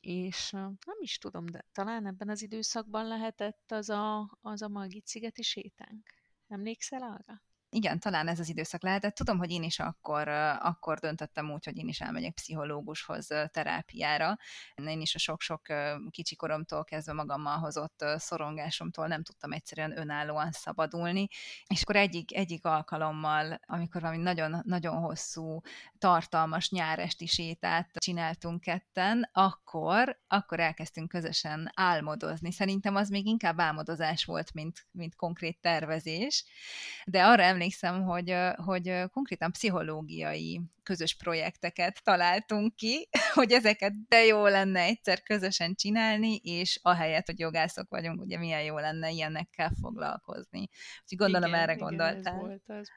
és 0.00 0.50
nem 0.50 0.96
is 0.98 1.18
tudom, 1.18 1.46
de 1.46 1.66
talán 1.72 2.06
ebben 2.06 2.28
az 2.28 2.42
időszakban 2.42 3.06
lehetett 3.06 3.72
az 3.72 3.88
a, 3.88 4.38
az 4.40 4.62
a 4.62 4.68
Margit 4.68 5.06
szigeti 5.06 5.42
sétánk. 5.42 6.23
am 6.54 6.62
nächsten 6.62 7.00
lager 7.00 7.40
igen, 7.74 7.98
talán 7.98 8.28
ez 8.28 8.38
az 8.38 8.48
időszak 8.48 8.82
lehetett. 8.82 9.14
Tudom, 9.14 9.38
hogy 9.38 9.50
én 9.50 9.62
is 9.62 9.78
akkor, 9.78 10.28
akkor 10.58 10.98
döntöttem 10.98 11.50
úgy, 11.50 11.64
hogy 11.64 11.76
én 11.76 11.88
is 11.88 12.00
elmegyek 12.00 12.34
pszichológushoz 12.34 13.26
terápiára. 13.26 14.36
Én 14.74 15.00
is 15.00 15.14
a 15.14 15.18
sok-sok 15.18 15.66
kicsikoromtól 16.10 16.84
kezdve 16.84 17.12
magammal 17.12 17.58
hozott 17.58 18.04
szorongásomtól 18.16 19.06
nem 19.06 19.22
tudtam 19.22 19.52
egyszerűen 19.52 19.98
önállóan 19.98 20.52
szabadulni. 20.52 21.28
És 21.66 21.82
akkor 21.82 21.96
egyik, 21.96 22.34
egyik 22.34 22.64
alkalommal, 22.64 23.60
amikor 23.66 24.00
valami 24.00 24.22
nagyon, 24.22 24.62
nagyon 24.64 24.96
hosszú, 24.96 25.60
tartalmas 25.98 26.70
nyáresti 26.70 27.26
sétát 27.26 27.90
csináltunk 27.92 28.60
ketten, 28.60 29.28
akkor, 29.32 30.20
akkor 30.26 30.60
elkezdtünk 30.60 31.08
közösen 31.08 31.70
álmodozni. 31.74 32.52
Szerintem 32.52 32.96
az 32.96 33.08
még 33.08 33.26
inkább 33.26 33.60
álmodozás 33.60 34.24
volt, 34.24 34.52
mint, 34.52 34.86
mint 34.90 35.16
konkrét 35.16 35.60
tervezés. 35.60 36.44
De 37.04 37.24
arra 37.24 37.42
emlékszem, 37.42 37.62
emlékszem, 37.64 38.02
hogy, 38.02 38.34
hogy 38.56 39.10
konkrétan 39.10 39.50
pszichológiai 39.50 40.60
közös 40.82 41.16
projekteket 41.16 42.02
találtunk 42.02 42.74
ki, 42.74 43.08
hogy 43.34 43.52
ezeket 43.52 43.92
de 44.08 44.24
jó 44.24 44.46
lenne 44.46 44.80
egyszer 44.80 45.22
közösen 45.22 45.74
csinálni, 45.74 46.36
és 46.36 46.78
ahelyett, 46.82 47.26
hogy 47.26 47.38
jogászok 47.38 47.88
vagyunk, 47.88 48.20
ugye 48.20 48.38
milyen 48.38 48.62
jó 48.62 48.78
lenne 48.78 49.10
ilyennekkel 49.10 49.72
foglalkozni. 49.80 50.68
Úgyhogy 51.02 51.18
gondolom 51.18 51.48
igen, 51.48 51.60
erre 51.60 51.74
gondoltál. 51.74 52.18
Igen, 52.18 52.34
ez 52.34 52.40
volt 52.40 52.62
az. 52.66 52.90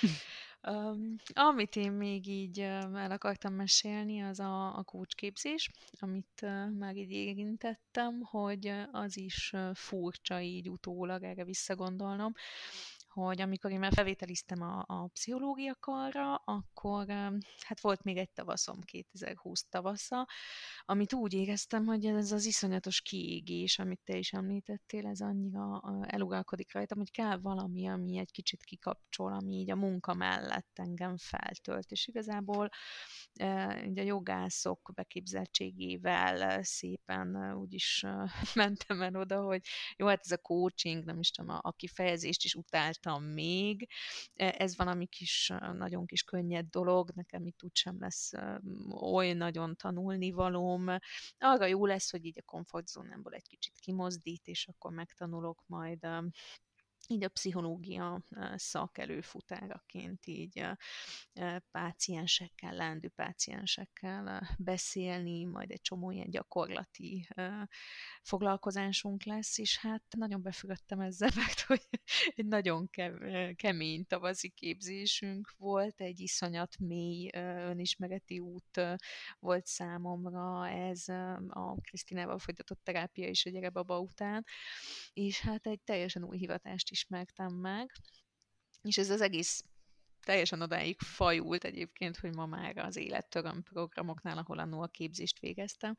Um, 0.68 1.16
amit 1.34 1.76
én 1.76 1.92
még 1.92 2.28
így 2.28 2.60
el 2.60 3.12
akartam 3.12 3.54
mesélni, 3.54 4.22
az 4.22 4.40
a, 4.40 4.78
a 4.78 4.84
kócsképzés, 4.84 5.70
amit 6.00 6.42
uh, 6.42 6.72
már 6.78 6.96
így 6.96 7.12
érintettem, 7.12 8.22
hogy 8.22 8.74
az 8.92 9.18
is 9.18 9.52
uh, 9.54 9.76
furcsa 9.76 10.40
így 10.40 10.70
utólag 10.70 11.24
erre 11.24 11.44
visszagondolnom, 11.44 12.34
hogy 13.24 13.42
amikor 13.42 13.72
én 13.72 13.80
már 13.80 13.94
felvételiztem 13.94 14.62
a, 14.62 14.84
a 14.88 15.08
pszichológia 15.08 15.76
karra, 15.80 16.36
akkor 16.36 17.08
hát 17.60 17.82
volt 17.82 18.04
még 18.04 18.18
egy 18.18 18.30
tavaszom, 18.30 18.82
2020 18.82 19.66
tavasza, 19.70 20.28
amit 20.86 21.14
úgy 21.14 21.34
éreztem, 21.34 21.86
hogy 21.86 22.06
ez 22.06 22.32
az 22.32 22.46
iszonyatos 22.46 23.02
kiégés, 23.02 23.80
amit 23.80 24.02
te 24.04 24.18
is 24.18 24.34
említettél, 24.34 25.08
ez 25.08 25.20
annyira 25.20 25.82
elugálkodik 26.02 26.74
rajtam, 26.74 26.98
hogy 26.98 27.12
kell 27.12 27.38
valami, 27.38 27.88
ami 27.88 28.18
egy 28.18 28.32
kicsit 28.32 28.64
kikapcsol, 28.64 29.34
ami 29.34 29.56
így 29.56 29.72
a 29.72 29.76
munka 29.76 30.14
mellett 30.14 30.72
engem 30.74 31.18
feltölt, 31.18 31.92
és 31.92 32.08
igazából 32.08 32.70
ugye 33.88 34.02
a 34.02 34.06
jogászok 34.06 34.92
beképzeltségével 34.94 36.64
szépen 36.64 37.54
úgyis 37.54 38.06
mentem 38.56 39.02
el 39.02 39.16
oda, 39.16 39.42
hogy 39.42 39.62
jó, 39.96 40.08
hát 40.08 40.22
ez 40.24 40.32
a 40.32 40.38
coaching, 40.38 41.04
nem 41.04 41.20
is 41.20 41.32
tudom, 41.32 41.56
a, 41.56 41.60
a 41.62 41.72
kifejezést 41.72 42.44
is 42.44 42.56
utáltam, 42.56 43.07
tanultam 43.08 43.24
még. 43.24 43.90
Ez 44.36 44.78
valami 44.78 45.06
kis, 45.06 45.54
nagyon 45.74 46.06
kis 46.06 46.24
könnyed 46.24 46.66
dolog, 46.70 47.12
nekem 47.16 47.46
itt 47.46 47.64
úgysem 47.64 48.00
lesz 48.00 48.32
oly 48.90 49.34
nagyon 49.34 49.76
tanulnivalóm. 49.76 50.88
Arra 51.38 51.66
jó 51.66 51.86
lesz, 51.86 52.12
hogy 52.12 52.26
így 52.26 52.40
a 52.40 52.46
komfortzónámból 52.46 53.34
egy 53.34 53.48
kicsit 53.48 53.80
kimozdít, 53.80 54.48
és 54.48 54.68
akkor 54.68 54.92
megtanulok 54.92 55.64
majd 55.66 56.08
így 57.08 57.24
a 57.24 57.30
pszichológia 57.30 58.24
szakelőfutáraként 58.56 60.26
így 60.26 60.66
páciensekkel, 61.72 62.74
lendő 62.74 63.10
páciensekkel 63.10 64.56
beszélni, 64.58 65.44
majd 65.44 65.72
egy 65.72 65.82
csomó 65.82 66.12
ilyen 66.12 66.30
gyakorlati 66.30 67.28
foglalkozásunk 68.22 69.24
lesz, 69.24 69.58
és 69.58 69.78
hát 69.78 70.04
nagyon 70.18 70.42
befürödtem 70.42 71.00
ezzel, 71.00 71.30
mert 71.46 71.60
hogy 71.60 71.88
egy 72.36 72.46
nagyon 72.46 72.90
kemény 73.56 74.06
tavaszi 74.06 74.50
képzésünk 74.50 75.54
volt, 75.58 76.02
egy 76.02 76.20
iszonyat 76.20 76.78
mély 76.80 77.30
önismereti 77.34 78.40
út 78.40 78.82
volt 79.40 79.66
számomra 79.66 80.70
ez 80.70 81.08
a 81.48 81.78
Krisztinával 81.82 82.40
folytatott 82.40 82.84
terápia 82.84 83.28
és 83.28 83.46
a 83.46 83.50
gyerekbaba 83.50 84.00
után, 84.00 84.46
és 85.14 85.40
hát 85.40 85.68
egy 85.68 85.82
teljesen 85.82 86.24
új 86.24 86.38
hivatást 86.38 86.92
ismertem 86.98 87.54
meg, 87.54 87.92
és 88.82 88.98
ez 88.98 89.10
az 89.10 89.22
egész 89.22 89.64
teljesen 90.20 90.62
odáig 90.62 91.00
fajult 91.00 91.64
egyébként, 91.64 92.18
hogy 92.18 92.36
ma 92.36 92.46
már 92.46 92.78
az 92.78 92.96
élettöröm 92.96 93.64
programoknál, 93.64 94.38
ahol 94.38 94.60
annó 94.60 94.82
a 94.82 94.88
képzést 94.88 95.40
végeztem, 95.40 95.96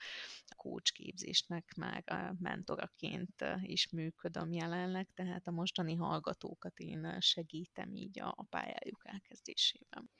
a 0.46 0.54
coach 0.54 0.92
képzésnek 0.92 1.74
már 1.76 2.02
a 2.06 2.34
mentoraként 2.38 3.44
is 3.62 3.90
működöm 3.90 4.52
jelenleg, 4.52 5.08
tehát 5.14 5.46
a 5.46 5.50
mostani 5.50 5.94
hallgatókat 5.94 6.78
én 6.78 7.20
segítem 7.20 7.94
így 7.94 8.20
a 8.20 8.46
pályájuk 8.50 9.02
elkezdésében. 9.02 10.10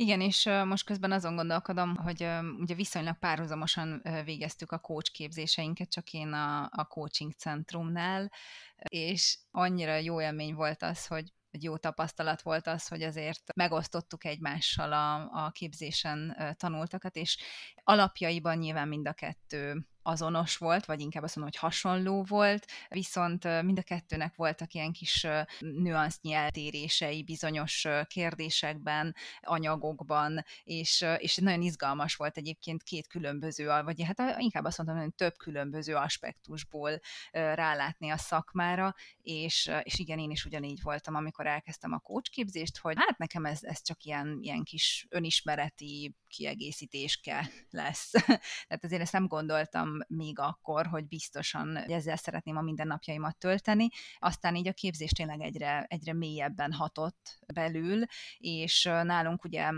Igen, 0.00 0.20
és 0.20 0.48
most 0.64 0.84
közben 0.84 1.12
azon 1.12 1.36
gondolkodom, 1.36 1.96
hogy 1.96 2.28
ugye 2.58 2.74
viszonylag 2.74 3.18
párhuzamosan 3.18 4.02
végeztük 4.24 4.72
a 4.72 4.78
coach 4.78 5.10
képzéseinket, 5.12 5.90
csak 5.90 6.12
én 6.12 6.32
a, 6.32 6.68
a 6.70 6.84
coaching 6.84 7.32
centrumnál, 7.32 8.32
és 8.76 9.38
annyira 9.50 9.96
jó 9.96 10.20
élmény 10.20 10.54
volt 10.54 10.82
az, 10.82 11.06
hogy 11.06 11.32
egy 11.50 11.62
jó 11.62 11.76
tapasztalat 11.76 12.42
volt 12.42 12.66
az, 12.66 12.88
hogy 12.88 13.02
azért 13.02 13.54
megosztottuk 13.54 14.24
egymással 14.24 14.92
a, 14.92 15.14
a 15.44 15.50
képzésen 15.50 16.36
tanultakat, 16.56 17.16
és 17.16 17.38
alapjaiban 17.82 18.58
nyilván 18.58 18.88
mind 18.88 19.08
a 19.08 19.12
kettő 19.12 19.86
azonos 20.08 20.56
volt, 20.56 20.84
vagy 20.84 21.00
inkább 21.00 21.22
azt 21.22 21.36
mondom, 21.36 21.52
hogy 21.54 21.70
hasonló 21.70 22.24
volt, 22.28 22.66
viszont 22.88 23.62
mind 23.62 23.78
a 23.78 23.82
kettőnek 23.82 24.34
voltak 24.34 24.72
ilyen 24.72 24.92
kis 24.92 25.26
nüansznyi 25.58 26.32
eltérései 26.32 27.22
bizonyos 27.24 27.86
kérdésekben, 28.06 29.14
anyagokban, 29.40 30.44
és, 30.64 31.04
és 31.16 31.36
nagyon 31.36 31.62
izgalmas 31.62 32.14
volt 32.14 32.36
egyébként 32.36 32.82
két 32.82 33.06
különböző, 33.06 33.66
vagy 33.66 34.02
hát 34.02 34.40
inkább 34.40 34.64
azt 34.64 34.78
mondtam, 34.78 34.98
hogy 34.98 35.14
több 35.14 35.36
különböző 35.36 35.94
aspektusból 35.94 37.00
rálátni 37.30 38.10
a 38.10 38.16
szakmára, 38.16 38.94
és, 39.22 39.70
és 39.82 39.98
igen, 39.98 40.18
én 40.18 40.30
is 40.30 40.44
ugyanígy 40.44 40.82
voltam, 40.82 41.14
amikor 41.14 41.46
elkezdtem 41.46 41.92
a 41.92 41.98
kócsképzést, 41.98 42.78
hogy 42.78 42.96
hát 42.98 43.18
nekem 43.18 43.44
ez, 43.44 43.58
ez 43.62 43.82
csak 43.82 44.02
ilyen, 44.02 44.38
ilyen 44.40 44.62
kis 44.62 45.06
önismereti 45.08 46.14
kiegészítéske 46.28 47.50
lesz. 47.70 48.10
Tehát 48.68 48.84
azért 48.84 49.02
ezt 49.02 49.12
nem 49.12 49.26
gondoltam 49.26 49.97
még 50.06 50.38
akkor, 50.38 50.86
hogy 50.86 51.08
biztosan 51.08 51.76
ezzel 51.76 52.16
szeretném 52.16 52.56
a 52.56 52.62
mindennapjaimat 52.62 53.38
tölteni. 53.38 53.88
Aztán 54.18 54.54
így 54.56 54.68
a 54.68 54.72
képzés 54.72 55.10
tényleg 55.10 55.40
egyre, 55.40 55.86
egyre 55.88 56.12
mélyebben 56.12 56.72
hatott 56.72 57.38
belül, 57.54 58.04
és 58.36 58.82
nálunk 58.84 59.44
ugye 59.44 59.72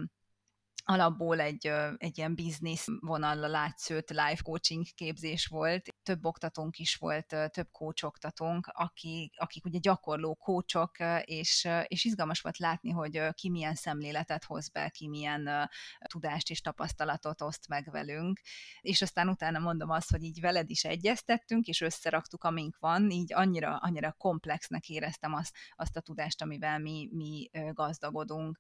alapból 0.91 1.41
egy, 1.41 1.67
egy 1.97 2.19
ilyen 2.19 2.35
biznisz 2.35 2.87
vonalra 3.01 3.47
látszőt 3.47 4.11
live 4.11 4.39
coaching 4.43 4.85
képzés 4.95 5.47
volt. 5.47 5.89
Több 6.03 6.25
oktatónk 6.25 6.79
is 6.79 6.95
volt, 6.97 7.27
több 7.27 7.69
coach 7.73 8.05
oktatónk, 8.05 8.67
akik, 8.67 9.35
akik 9.37 9.65
ugye 9.65 9.79
gyakorló 9.79 10.35
coachok, 10.35 10.97
és, 11.25 11.69
és 11.87 12.05
izgalmas 12.05 12.41
volt 12.41 12.59
látni, 12.59 12.91
hogy 12.91 13.29
ki 13.33 13.51
milyen 13.51 13.75
szemléletet 13.75 14.45
hoz 14.45 14.69
be, 14.69 14.89
ki 14.89 15.09
milyen 15.09 15.69
tudást 16.07 16.51
és 16.51 16.61
tapasztalatot 16.61 17.43
oszt 17.43 17.69
meg 17.69 17.91
velünk. 17.91 18.41
És 18.81 19.03
aztán 19.03 19.29
utána 19.29 19.59
mondom 19.59 19.91
azt, 19.91 20.11
hogy 20.11 20.23
így 20.23 20.41
veled 20.41 20.71
is 20.71 20.85
egyeztettünk, 20.85 21.67
és 21.67 21.81
összeraktuk, 21.81 22.45
amink 22.45 22.77
van, 22.79 23.11
így 23.11 23.33
annyira, 23.35 23.77
annyira 23.77 24.13
komplexnek 24.19 24.89
éreztem 24.89 25.35
azt, 25.35 25.57
azt 25.77 25.97
a 25.97 26.01
tudást, 26.01 26.43
amivel 26.43 26.79
mi, 26.79 27.09
mi 27.13 27.51
gazdagodunk. 27.73 28.59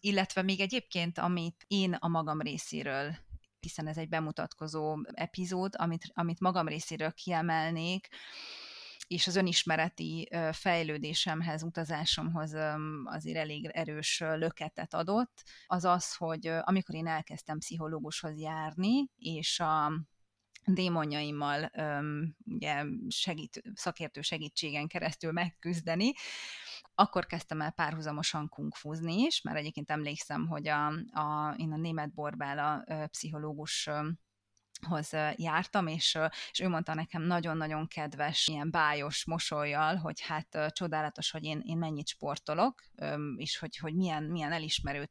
Illetve 0.00 0.42
még 0.42 0.60
egyébként, 0.60 1.18
amit 1.18 1.64
én 1.66 1.92
a 1.92 2.08
magam 2.08 2.40
részéről 2.40 3.16
hiszen 3.60 3.86
ez 3.86 3.96
egy 3.96 4.08
bemutatkozó 4.08 4.96
epizód, 5.12 5.74
amit, 5.76 6.10
amit 6.14 6.40
magam 6.40 6.68
részéről 6.68 7.12
kiemelnék, 7.12 8.08
és 9.06 9.26
az 9.26 9.36
önismereti 9.36 10.28
fejlődésemhez, 10.52 11.62
utazásomhoz 11.62 12.54
azért 13.04 13.36
elég 13.36 13.64
erős 13.72 14.20
löketet 14.20 14.94
adott, 14.94 15.42
az 15.66 15.84
az, 15.84 16.14
hogy 16.14 16.46
amikor 16.46 16.94
én 16.94 17.06
elkezdtem 17.06 17.58
pszichológushoz 17.58 18.40
járni, 18.40 19.10
és 19.16 19.60
a 19.60 19.92
démonjaimmal 20.66 21.70
ugye 22.44 22.84
segít, 23.08 23.62
szakértő 23.74 24.20
segítségen 24.20 24.86
keresztül 24.86 25.32
megküzdeni, 25.32 26.12
akkor 26.94 27.26
kezdtem 27.26 27.60
el 27.60 27.70
párhuzamosan 27.70 28.48
kungfuzni 28.48 29.22
is, 29.22 29.42
mert 29.42 29.56
egyébként 29.56 29.90
emlékszem, 29.90 30.46
hogy 30.46 30.68
a, 30.68 30.86
a, 31.12 31.54
én 31.56 31.72
a 31.72 31.76
német 31.76 32.14
Borbála 32.14 32.84
pszichológus 33.06 33.90
hoz 34.88 35.10
jártam, 35.36 35.86
és, 35.86 36.18
és 36.50 36.60
ő 36.60 36.68
mondta 36.68 36.94
nekem 36.94 37.22
nagyon-nagyon 37.22 37.88
kedves, 37.88 38.48
ilyen 38.48 38.70
bájos 38.70 39.24
mosolyjal, 39.24 39.96
hogy 39.96 40.20
hát 40.20 40.72
csodálatos, 40.72 41.30
hogy 41.30 41.44
én, 41.44 41.62
én 41.66 41.76
mennyit 41.76 42.08
sportolok, 42.08 42.82
és 43.36 43.58
hogy, 43.58 43.76
hogy 43.76 43.94
milyen, 43.94 44.22
milyen 44.22 44.52
elismerő, 44.52 45.10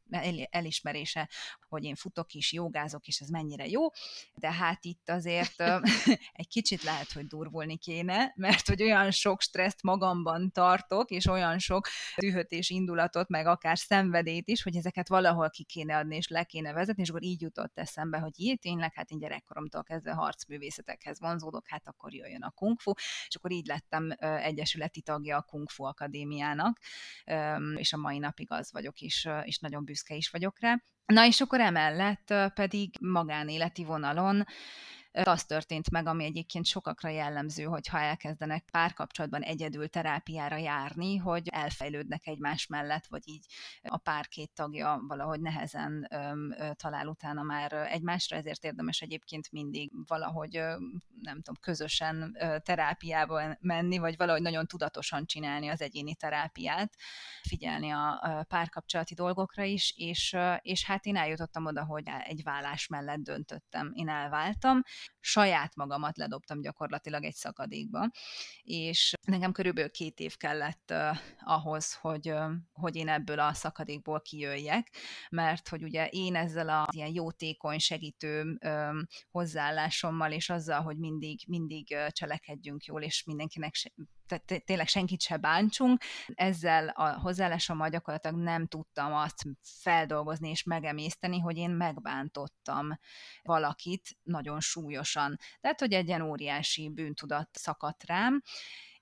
elismerése, 0.50 1.30
hogy 1.70 1.84
én 1.84 1.96
futok 1.96 2.34
is, 2.34 2.54
jogázok, 2.54 3.08
és 3.08 3.20
ez 3.20 3.28
mennyire 3.28 3.68
jó, 3.68 3.88
de 4.36 4.52
hát 4.52 4.86
itt 4.86 5.10
azért 5.10 5.56
egy 6.34 6.48
kicsit 6.48 6.84
lehet, 6.84 7.12
hogy 7.12 7.28
durvulni 7.28 7.78
kéne, 7.78 8.34
mert 8.36 8.68
hogy 8.68 8.84
olyan 8.84 9.12
sok 9.12 9.42
stresszt 9.42 9.84
magamban 9.84 10.52
tartok, 10.52 11.10
és 11.10 11.26
olyan 11.26 11.60
sok 11.60 11.88
dühöt 12.18 12.52
és 12.52 12.70
indulatot, 12.70 13.30
meg 13.30 13.46
akár 13.46 13.78
szenvedét 13.78 14.48
is, 14.48 14.64
hogy 14.64 14.76
ezeket 14.76 15.08
valahol 15.08 15.50
ki 15.50 15.64
kéne 15.64 15.98
adni, 15.98 16.16
és 16.16 16.28
le 16.28 16.44
kéne 16.44 16.74
vezetni, 16.74 17.02
és 17.02 17.10
akkor 17.10 17.24
így 17.24 17.42
jutott 17.42 17.80
eszembe, 17.80 18.18
hogy 18.18 18.34
így 18.36 18.60
tényleg, 18.60 18.94
hát 18.94 19.10
én 19.10 19.20
gyerek 19.20 19.44
gyerekkoromtól 19.56 19.84
kezdve 19.84 20.12
harcművészetekhez 20.12 21.20
vonzódok, 21.20 21.68
hát 21.68 21.88
akkor 21.88 22.14
jöjjön 22.14 22.42
a 22.42 22.52
kung 22.52 22.80
fu, 22.80 22.92
és 23.28 23.36
akkor 23.36 23.52
így 23.52 23.66
lettem 23.66 24.16
egyesületi 24.20 25.02
tagja 25.02 25.38
a 25.38 25.42
Kung 25.42 25.70
Fu 25.70 25.84
Akadémiának, 25.84 26.80
és 27.76 27.94
a 27.94 27.98
mai 27.98 28.18
napig 28.18 28.52
az 28.52 28.72
vagyok, 28.72 29.00
és, 29.00 29.30
és 29.44 29.60
nagyon 29.60 29.86
büszke 29.86 30.16
is 30.16 30.30
vagyok 30.30 30.60
rá. 30.60 30.84
Na 31.06 31.26
és 31.26 31.42
akkor 31.42 31.60
emellett 31.60 32.34
pedig 32.54 32.96
magánéleti 33.00 33.84
vonalon 33.84 34.46
az 35.24 35.44
történt 35.44 35.90
meg, 35.90 36.08
ami 36.08 36.24
egyébként 36.24 36.66
sokakra 36.66 37.10
jellemző, 37.10 37.64
hogy 37.64 37.88
ha 37.88 38.00
elkezdenek 38.00 38.66
párkapcsolatban 38.72 39.42
egyedül 39.42 39.90
terápiára 39.90 40.58
járni, 40.58 41.18
hogy 41.18 41.48
elfejlődnek 41.48 42.28
egymás 42.28 42.68
mellett, 42.68 43.06
vagy 43.06 43.22
így 43.26 43.46
a 43.82 43.98
pár 43.98 44.28
két 44.28 44.52
tagja 44.54 45.04
valahogy 45.08 45.40
nehezen 45.40 46.10
talál 46.74 47.08
utána 47.08 47.42
már 47.42 47.74
egymásra, 47.74 48.38
ezért 48.38 48.64
érdemes 48.64 49.02
egyébként 49.02 49.52
mindig 49.52 49.92
valahogy, 50.08 50.52
nem 51.22 51.42
tudom, 51.42 51.56
közösen 51.62 52.38
terápiába 52.64 53.58
menni, 53.60 53.98
vagy 53.98 54.18
valahogy 54.18 54.42
nagyon 54.42 54.68
tudatosan 54.68 55.26
csinálni 55.26 55.68
az 55.68 55.82
egyéni 55.82 56.16
terápiát, 56.16 56.94
figyelni 57.42 57.90
a 57.90 58.46
párkapcsolati 58.48 59.14
dolgokra 59.14 59.64
is, 59.64 59.94
és, 59.98 60.38
és 60.62 60.86
hát 60.86 61.06
én 61.06 61.16
eljutottam 61.16 61.66
oda, 61.66 61.86
hogy 61.86 62.04
egy 62.24 62.44
vállás 62.44 62.88
mellett 62.88 63.20
döntöttem. 63.20 63.92
Én 63.94 64.10
elváltam, 64.10 64.82
saját 65.20 65.76
magamat 65.76 66.18
ledobtam 66.18 66.62
gyakorlatilag 66.62 67.24
egy 67.24 67.34
szakadékba, 67.34 68.10
és 68.64 69.14
nekem 69.28 69.52
körülbelül 69.52 69.92
két 69.92 70.20
év 70.20 70.38
kellett 70.38 70.92
uh, 70.92 71.18
ahhoz, 71.40 71.94
hogy, 71.94 72.30
uh, 72.30 72.52
hogy 72.74 72.96
én 72.96 73.08
ebből 73.08 73.40
a 73.40 73.54
szakadékból 73.54 74.22
kijöjjek, 74.22 74.92
mert 75.30 75.70
hogy 75.70 75.84
ugye 75.84 76.08
én 76.08 76.36
ezzel 76.36 76.70
a 76.70 76.88
ilyen 76.92 77.14
jótékony, 77.14 77.80
segítő 77.80 78.58
um, 78.66 79.06
hozzáállásommal, 79.32 80.32
és 80.32 80.50
azzal, 80.50 80.82
hogy 80.82 80.98
mindig, 80.98 81.40
mindig 81.48 81.96
cselekedjünk 82.10 82.86
jól, 82.86 83.02
és 83.02 83.24
mindenkinek 83.24 83.74
tehát 84.28 84.66
tényleg 84.66 84.88
senkit 84.88 85.22
se 85.22 85.38
bántsunk. 85.38 86.02
Ezzel 86.28 86.88
a 86.88 87.20
hozzáállásommal 87.20 87.90
gyakorlatilag 87.90 88.38
nem 88.38 88.68
tudtam 88.68 89.14
azt 89.14 89.44
feldolgozni 89.82 90.50
és 90.50 90.64
megemészteni, 90.64 91.40
hogy 91.40 91.58
én 91.58 91.70
megbántottam 91.70 93.00
valakit 93.42 94.18
nagyon 94.24 94.60
súlyosan. 94.60 95.38
Tehát, 95.62 95.80
hogy 95.80 95.94
egy 95.94 96.08
ilyen 96.08 96.22
óriási 96.22 96.90
bűntudat 96.90 97.50
szakadt 97.52 98.06
rám, 98.06 98.42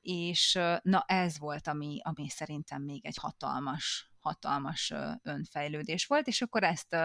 és 0.03 0.59
na 0.81 1.03
ez 1.07 1.39
volt, 1.39 1.67
ami, 1.67 1.99
ami 2.03 2.29
szerintem 2.29 2.81
még 2.81 3.05
egy 3.05 3.17
hatalmas 3.21 4.11
hatalmas 4.19 4.93
önfejlődés 5.23 6.05
volt, 6.05 6.27
és 6.27 6.41
akkor 6.41 6.63
ezt 6.63 6.95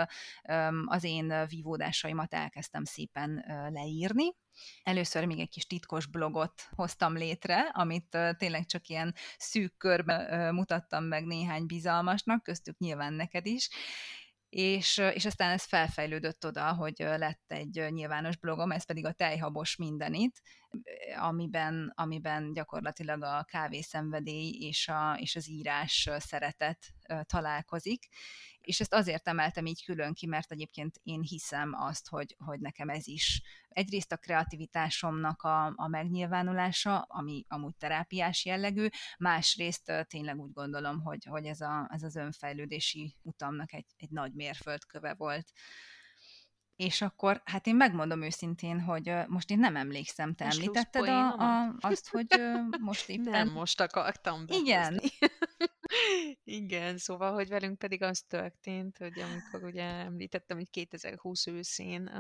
az 0.85 1.05
én 1.05 1.47
vívódásaimat 1.49 2.35
elkezdtem 2.35 2.85
szépen 2.85 3.45
leírni, 3.73 4.35
Először 4.83 5.25
még 5.25 5.39
egy 5.39 5.49
kis 5.49 5.67
titkos 5.67 6.07
blogot 6.07 6.69
hoztam 6.71 7.17
létre, 7.17 7.61
amit 7.61 8.19
tényleg 8.37 8.67
csak 8.67 8.89
ilyen 8.89 9.15
szűk 9.37 9.77
körben 9.77 10.55
mutattam 10.55 11.05
meg 11.05 11.25
néhány 11.25 11.67
bizalmasnak, 11.67 12.43
köztük 12.43 12.79
nyilván 12.79 13.13
neked 13.13 13.47
is, 13.47 13.69
és, 14.49 14.99
és 15.15 15.25
aztán 15.25 15.51
ez 15.51 15.65
felfejlődött 15.65 16.47
oda, 16.47 16.75
hogy 16.75 16.95
lett 16.99 17.45
egy 17.47 17.87
nyilvános 17.91 18.37
blogom, 18.37 18.71
ez 18.71 18.85
pedig 18.85 19.07
a 19.07 19.13
tejhabos 19.13 19.77
mindenit, 19.77 20.41
amiben, 21.19 21.93
amiben 21.95 22.53
gyakorlatilag 22.53 23.23
a 23.23 23.45
kávészenvedély 23.45 24.51
és, 24.51 24.89
a, 24.89 25.17
és 25.21 25.37
az 25.37 25.49
írás 25.49 26.09
szeretet 26.19 26.79
találkozik, 27.27 28.09
és 28.69 28.81
ezt 28.81 28.95
azért 28.95 29.29
emeltem 29.29 29.67
így 29.67 29.85
külön 29.85 30.15
ki, 30.15 30.27
mert 30.27 30.53
egyébként 30.53 31.01
én 31.03 31.21
hiszem 31.23 31.73
azt, 31.75 32.09
hogy, 32.09 32.37
hogy 32.39 32.61
nekem 32.61 32.89
ez 32.89 33.07
is 33.07 33.43
egyrészt 33.69 34.13
a 34.13 34.17
kreativitásomnak 34.17 35.43
a, 35.43 35.73
a 35.77 35.89
megnyilvánulása, 35.89 36.99
ami 36.99 37.45
amúgy 37.49 37.77
terápiás 37.77 38.45
jellegű, 38.45 38.89
másrészt 39.19 40.07
tényleg 40.09 40.39
úgy 40.39 40.53
gondolom, 40.53 41.01
hogy, 41.01 41.25
hogy 41.25 41.47
ez, 41.47 41.61
a, 41.61 41.89
ez 41.93 42.03
az 42.03 42.17
önfejlődési 42.17 43.17
utamnak 43.23 43.73
egy, 43.73 43.87
egy 43.97 44.11
nagy 44.11 44.33
mérföldköve 44.33 45.15
volt. 45.15 45.53
És 46.77 47.03
akkor, 47.03 47.43
hát 47.45 47.67
én 47.67 47.77
megmondom 47.77 48.23
őszintén, 48.23 48.81
hogy 48.81 49.13
most 49.27 49.51
én 49.51 49.59
nem 49.59 49.77
emlékszem, 49.77 50.35
te 50.35 50.45
most 50.45 50.59
említetted 50.59 51.09
a, 51.09 51.33
a, 51.33 51.75
azt, 51.81 52.09
hogy 52.09 52.27
most 52.81 53.09
éppen... 53.09 53.31
Nem, 53.31 53.49
most 53.49 53.81
akartam 53.81 54.47
behozni. 54.47 54.69
Igen. 54.69 55.01
Igen, 56.45 56.99
szóval, 56.99 57.33
hogy 57.33 57.49
velünk 57.49 57.79
pedig 57.79 58.03
az 58.03 58.23
történt, 58.23 58.99
hogy 58.99 59.21
amikor 59.21 59.65
ugye 59.69 59.83
említettem, 59.83 60.57
hogy 60.57 60.71
2020 60.71 61.47
őszén 61.47 62.11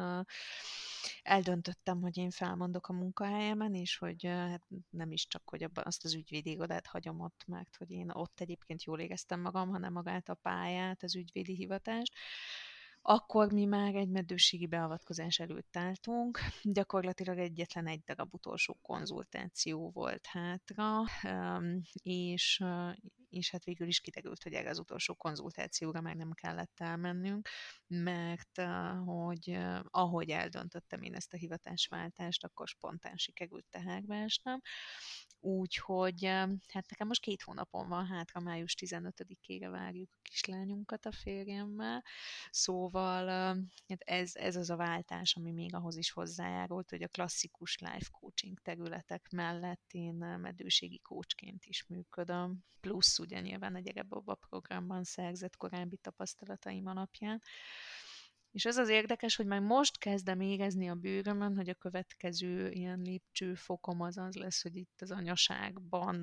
eldöntöttem, 1.23 2.01
hogy 2.01 2.17
én 2.17 2.31
felmondok 2.31 2.89
a 2.89 2.93
munkahelyemen, 2.93 3.75
és 3.75 3.97
hogy 3.97 4.25
hát 4.27 4.67
nem 4.91 5.13
is 5.13 5.27
csak, 5.27 5.43
hogy 5.45 5.63
abban 5.63 5.85
azt 5.87 6.05
az 6.05 6.15
ügyvédi 6.15 6.51
irodát 6.51 6.87
hagyom 6.87 7.21
ott, 7.21 7.45
mert 7.47 7.77
hogy 7.77 7.91
én 7.91 8.11
ott 8.11 8.41
egyébként 8.41 8.83
jól 8.83 9.01
éreztem 9.01 9.41
magam, 9.41 9.69
hanem 9.69 9.93
magát 9.93 10.29
a 10.29 10.35
pályát, 10.35 11.03
az 11.03 11.17
ügyvédi 11.17 11.55
hivatást, 11.55 12.13
akkor 13.11 13.53
mi 13.53 13.65
már 13.65 13.95
egy 13.95 14.09
meddőségi 14.09 14.67
beavatkozás 14.67 15.39
előtt 15.39 15.77
álltunk, 15.77 16.39
gyakorlatilag 16.63 17.39
egyetlen 17.39 17.87
egy 17.87 18.03
darab 18.05 18.35
utolsó 18.35 18.79
konzultáció 18.83 19.91
volt 19.91 20.27
hátra, 20.27 21.03
és, 22.03 22.65
és 23.29 23.51
hát 23.51 23.65
végül 23.65 23.87
is 23.87 24.01
kiderült, 24.01 24.43
hogy 24.43 24.53
erre 24.53 24.71
az 24.71 24.79
utolsó 24.79 25.15
konzultációra 25.15 26.01
már 26.01 26.15
nem 26.15 26.33
kellett 26.33 26.81
elmennünk, 26.81 27.49
mert 27.87 28.61
hogy 29.05 29.59
ahogy 29.85 30.31
eldöntöttem 30.31 31.03
én 31.03 31.15
ezt 31.15 31.33
a 31.33 31.37
hivatásváltást, 31.37 32.45
akkor 32.45 32.69
spontán 32.69 33.17
sikerült 33.17 33.67
teherbe 33.71 34.17
esnem, 34.17 34.61
Úgyhogy 35.41 36.25
hát 36.25 36.89
nekem 36.89 37.07
most 37.07 37.21
két 37.21 37.43
hónapon 37.43 37.89
van 37.89 38.07
hátra, 38.07 38.41
május 38.41 38.75
15-ére 38.81 39.69
várjuk 39.71 40.11
a 40.13 40.19
kislányunkat 40.23 41.07
a 41.07 41.13
férjemmel, 41.13 42.05
szóval 42.51 43.27
hát 43.89 44.01
ez, 44.01 44.35
ez 44.35 44.57
az 44.57 44.71
a 44.71 44.77
váltás, 44.77 45.37
ami 45.37 45.53
még 45.53 45.75
ahhoz 45.75 45.97
is 45.97 46.11
hozzájárult, 46.11 46.91
hogy 46.91 47.03
a 47.03 47.09
klasszikus 47.09 47.79
life 47.79 48.09
coaching 48.11 48.59
területek 48.61 49.29
mellett 49.31 49.93
én 49.93 50.15
medőségi 50.15 50.99
coachként 50.99 51.65
is 51.65 51.87
működöm, 51.87 52.65
plusz 52.81 53.19
ugye 53.19 53.41
nyilván 53.41 53.75
a 53.75 53.81
Gyerekbaba 53.81 54.35
programban 54.35 55.05
szerzett 55.05 55.57
korábbi 55.57 55.97
tapasztalataim 55.97 56.87
alapján, 56.87 57.43
és 58.53 58.65
ez 58.65 58.77
az 58.77 58.89
érdekes, 58.89 59.37
hogy 59.37 59.47
már 59.47 59.61
most 59.61 59.99
kezdem 59.99 60.41
érezni 60.41 60.89
a 60.89 60.95
bőrömön, 60.95 61.57
hogy 61.57 61.69
a 61.69 61.75
következő 61.75 62.71
ilyen 62.71 63.01
lépcsőfokom 63.01 64.01
az 64.01 64.19
az 64.19 64.35
lesz, 64.35 64.63
hogy 64.63 64.77
itt 64.77 65.01
az 65.01 65.11
anyaságban 65.11 66.17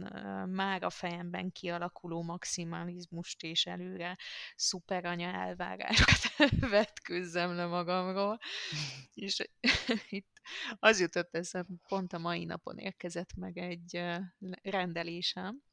már 0.49 0.83
a 0.83 0.89
fejemben 0.89 1.51
kialakuló 1.51 2.23
maximalizmust 2.23 3.43
és 3.43 3.65
előre 3.65 4.17
szuperanya 4.55 5.27
elvárásokat 5.27 6.49
vetkőzzem 6.69 7.55
le 7.55 7.65
magamról. 7.65 8.39
és 9.13 9.49
itt 10.09 10.41
az 10.79 10.99
jutott 10.99 11.35
eszem, 11.35 11.65
pont 11.87 12.13
a 12.13 12.19
mai 12.19 12.45
napon 12.45 12.77
érkezett 12.77 13.35
meg 13.35 13.57
egy 13.57 14.01
rendelésem, 14.61 15.63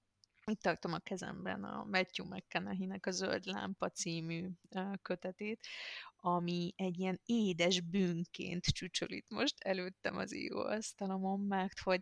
itt 0.45 0.61
tartom 0.61 0.93
a 0.93 0.99
kezemben 0.99 1.65
a 1.65 1.85
Matthew 1.85 2.27
McConaughey-nek 2.27 3.07
a 3.07 3.11
Zöld 3.11 3.45
Lámpa 3.45 3.91
című 3.91 4.49
kötetét, 5.03 5.67
ami 6.25 6.73
egy 6.77 6.99
ilyen 6.99 7.21
édes 7.25 7.81
bűnként 7.81 8.65
csücsölít 8.65 9.27
most 9.29 9.55
előttem 9.59 10.17
az 10.17 10.35
íróasztalomon, 10.35 11.41
mert 11.41 11.79
hogy 11.79 12.01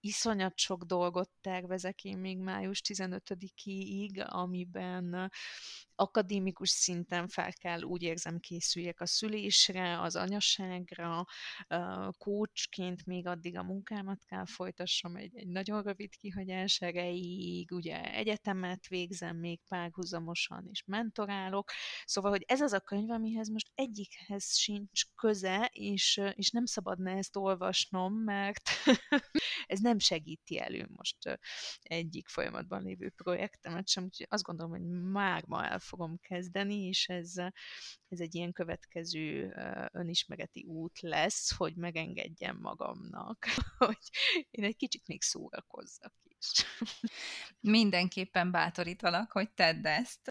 iszonyat 0.00 0.58
sok 0.58 0.82
dolgot 0.84 1.30
tervezek 1.40 2.04
én 2.04 2.18
még 2.18 2.38
május 2.38 2.80
15-ig, 2.88 4.28
amiben 4.28 5.30
akadémikus 6.02 6.70
szinten 6.70 7.28
fel 7.28 7.52
kell, 7.52 7.82
úgy 7.82 8.02
érzem, 8.02 8.38
készüljek 8.38 9.00
a 9.00 9.06
szülésre, 9.06 10.00
az 10.00 10.16
anyaságra, 10.16 11.24
kócsként 12.18 13.06
még 13.06 13.26
addig 13.26 13.56
a 13.56 13.62
munkámat 13.62 14.24
kell 14.24 14.46
folytassam 14.46 15.16
egy, 15.16 15.36
egy 15.36 15.48
nagyon 15.48 15.82
rövid 15.82 16.16
kihagyás 16.16 16.80
erejéig, 16.80 17.72
ugye 17.72 18.14
egyetemet 18.14 18.86
végzem 18.86 19.36
még 19.36 19.60
párhuzamosan, 19.68 20.68
és 20.70 20.82
mentorálok, 20.86 21.70
szóval, 22.04 22.30
hogy 22.30 22.44
ez 22.46 22.60
az 22.60 22.72
a 22.72 22.80
könyv, 22.80 23.10
amihez 23.10 23.48
most 23.48 23.70
egyikhez 23.74 24.56
sincs 24.56 25.02
köze, 25.14 25.70
és, 25.72 26.20
és 26.34 26.50
nem 26.50 26.64
szabadna 26.64 27.10
ezt 27.10 27.36
olvasnom, 27.36 28.14
mert 28.14 28.62
ez 29.66 29.78
nem 29.80 29.98
segíti 29.98 30.58
elő 30.58 30.88
most 30.96 31.40
egyik 31.82 32.28
folyamatban 32.28 32.82
lévő 32.82 33.10
projektemet 33.10 33.88
sem, 33.88 34.04
úgyhogy 34.04 34.26
azt 34.30 34.42
gondolom, 34.42 34.72
hogy 34.72 35.10
már 35.10 35.44
ma 35.46 35.64
el 35.64 35.78
fogom 35.92 36.18
kezdeni, 36.20 36.86
és 36.86 37.08
ez, 37.08 37.32
ez 38.08 38.20
egy 38.20 38.34
ilyen 38.34 38.52
következő 38.52 39.54
önismereti 39.92 40.64
út 40.68 41.00
lesz, 41.00 41.54
hogy 41.56 41.76
megengedjem 41.76 42.58
magamnak, 42.60 43.46
hogy 43.78 43.98
én 44.50 44.64
egy 44.64 44.76
kicsit 44.76 45.06
még 45.06 45.22
szórakozzak 45.22 46.14
is. 46.38 46.64
Mindenképpen 47.60 48.50
bátorítalak, 48.50 49.32
hogy 49.32 49.50
tedd 49.50 49.86
ezt. 49.86 50.30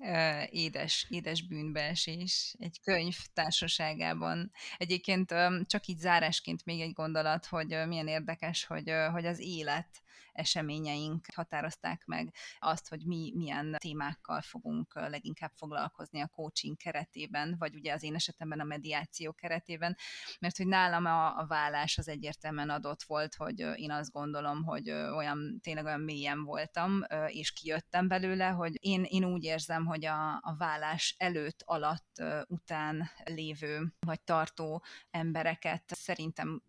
Édes, 0.50 1.06
édes 1.10 1.47
bűnbeesés 1.47 2.56
egy 2.60 2.82
könyv 2.84 3.17
társaságában. 3.34 4.52
Egyébként 4.78 5.34
csak 5.65 5.86
így 5.86 6.00
zárásként 6.00 6.65
még 6.65 6.82
egy 6.82 6.93
gondolat, 6.93 7.45
hogy 7.45 7.67
milyen 7.88 8.08
érdekes, 8.08 8.65
hogy, 8.65 8.91
hogy 9.12 9.26
az 9.26 9.39
élet 9.39 10.02
eseményeink 10.32 11.26
határozták 11.36 12.06
meg 12.06 12.34
azt, 12.60 12.88
hogy 12.88 13.06
mi 13.06 13.32
milyen 13.36 13.76
témákkal 13.78 14.41
fogunk 14.41 14.94
leginkább 14.94 15.52
foglalkozni 15.56 16.22
a 16.22 16.28
coaching 16.28 16.78
keretében, 16.78 17.56
vagy 17.60 17.76
ugye 17.76 17.94
az 17.94 18.04
én 18.04 18.15
esetemben 18.15 18.60
a 18.60 18.63
mediáció 18.63 19.34
keretében, 19.34 19.98
mert 20.39 20.58
hogy 20.58 20.67
nálam 20.67 21.06
a, 21.06 21.38
a 21.38 21.46
vállás 21.48 21.98
az 21.98 22.08
egyértelműen 22.08 22.70
adott 22.70 23.04
volt, 23.04 23.36
hogy 23.36 23.60
én 23.60 23.91
azt 23.91 24.12
gondolom, 24.12 24.63
hogy 24.63 24.89
olyan, 24.91 25.60
tényleg 25.63 25.86
olyan 25.86 26.02
mélyen 26.02 26.44
voltam, 26.44 27.02
és 27.28 27.52
kijöttem 27.52 28.08
belőle, 28.08 28.48
hogy 28.48 28.78
én, 28.80 29.04
én 29.04 29.26
úgy 29.26 29.44
érzem, 29.44 29.86
hogy 29.86 30.06
a, 30.06 30.34
a 30.34 30.56
vállás 30.58 31.15
előtt, 31.17 31.62
alatt, 31.65 32.24
után 32.48 33.10
lévő 33.24 33.94
vagy 34.00 34.22
tartó 34.22 34.84
embereket 35.10 35.84
szerintem 35.86 36.62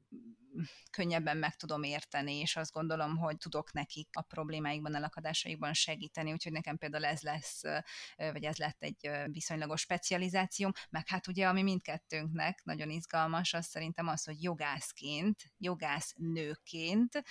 könnyebben 0.90 1.36
meg 1.36 1.56
tudom 1.56 1.82
érteni, 1.82 2.34
és 2.34 2.56
azt 2.56 2.72
gondolom, 2.72 3.16
hogy 3.16 3.36
tudok 3.36 3.72
nekik 3.72 4.08
a 4.12 4.22
problémáikban, 4.22 4.94
a 4.94 4.98
lakadásaikban 4.98 5.72
segíteni, 5.72 6.32
úgyhogy 6.32 6.52
nekem 6.52 6.76
például 6.76 7.04
ez 7.04 7.20
lesz, 7.20 7.62
vagy 8.16 8.44
ez 8.44 8.56
lett 8.56 8.82
egy 8.82 9.10
viszonylagos 9.24 9.80
specializációm, 9.80 10.70
meg 10.90 11.08
hát 11.08 11.26
ugye, 11.26 11.46
ami 11.46 11.62
mindkettőnknek 11.62 12.60
nagyon 12.64 12.90
izgalmas, 12.90 13.54
az 13.54 13.66
szerintem 13.66 14.06
az, 14.08 14.24
hogy 14.24 14.42
jogászként, 14.42 15.42
jogász 15.58 16.14
nőként 16.16 17.22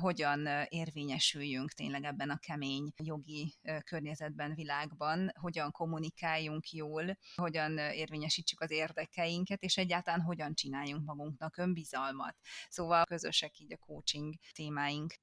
hogyan 0.00 0.46
érvényesüljünk 0.68 1.72
tényleg 1.72 2.04
ebben 2.04 2.30
a 2.30 2.38
kemény 2.38 2.92
jogi 2.96 3.54
környezetben, 3.84 4.54
világban, 4.54 5.32
hogyan 5.40 5.70
kommunikáljunk 5.70 6.70
jól, 6.70 7.18
hogyan 7.34 7.78
érvényesítsük 7.78 8.60
az 8.60 8.70
érdekeinket, 8.70 9.62
és 9.62 9.76
egyáltalán 9.76 10.20
hogyan 10.20 10.54
csináljunk 10.54 11.04
magunknak 11.04 11.56
önbizalmat. 11.56 12.35
Szóval 12.68 13.04
közösek 13.04 13.58
így 13.58 13.72
a 13.72 13.76
coaching 13.76 14.34
témáink. 14.52 15.14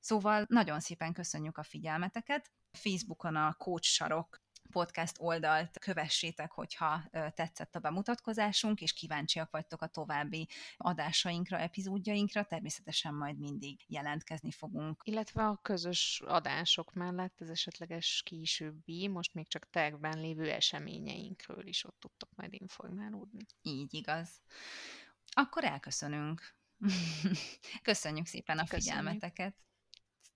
Szóval 0.00 0.44
nagyon 0.48 0.80
szépen 0.80 1.12
köszönjük 1.12 1.58
a 1.58 1.62
figyelmeteket. 1.62 2.52
Facebookon 2.72 3.36
a 3.36 3.54
Coach 3.54 3.88
Sarok 3.88 4.40
podcast 4.70 5.16
oldalt 5.18 5.78
kövessétek, 5.78 6.50
hogyha 6.50 7.02
tetszett 7.10 7.74
a 7.74 7.78
bemutatkozásunk, 7.78 8.80
és 8.80 8.92
kíváncsiak 8.92 9.50
vagytok 9.50 9.82
a 9.82 9.86
további 9.86 10.48
adásainkra, 10.76 11.58
epizódjainkra, 11.58 12.44
természetesen 12.44 13.14
majd 13.14 13.38
mindig 13.38 13.84
jelentkezni 13.86 14.50
fogunk. 14.50 15.00
Illetve 15.04 15.46
a 15.46 15.58
közös 15.62 16.22
adások 16.26 16.92
mellett 16.92 17.40
az 17.40 17.50
esetleges 17.50 18.22
későbbi, 18.24 19.08
most 19.08 19.34
még 19.34 19.48
csak 19.48 19.70
tervben 19.70 20.20
lévő 20.20 20.50
eseményeinkről 20.50 21.66
is 21.66 21.84
ott 21.84 22.00
tudtok 22.00 22.30
majd 22.34 22.52
informálódni. 22.52 23.46
Így 23.62 23.94
igaz. 23.94 24.28
Akkor 25.32 25.64
elköszönünk. 25.64 26.54
Köszönjük 27.82 28.26
szépen 28.26 28.58
a 28.58 28.64
Köszönjük. 28.64 28.84
figyelmeteket. 28.84 29.54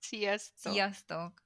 Sziasztok! 0.00 0.72
Sziasztok! 0.72 1.44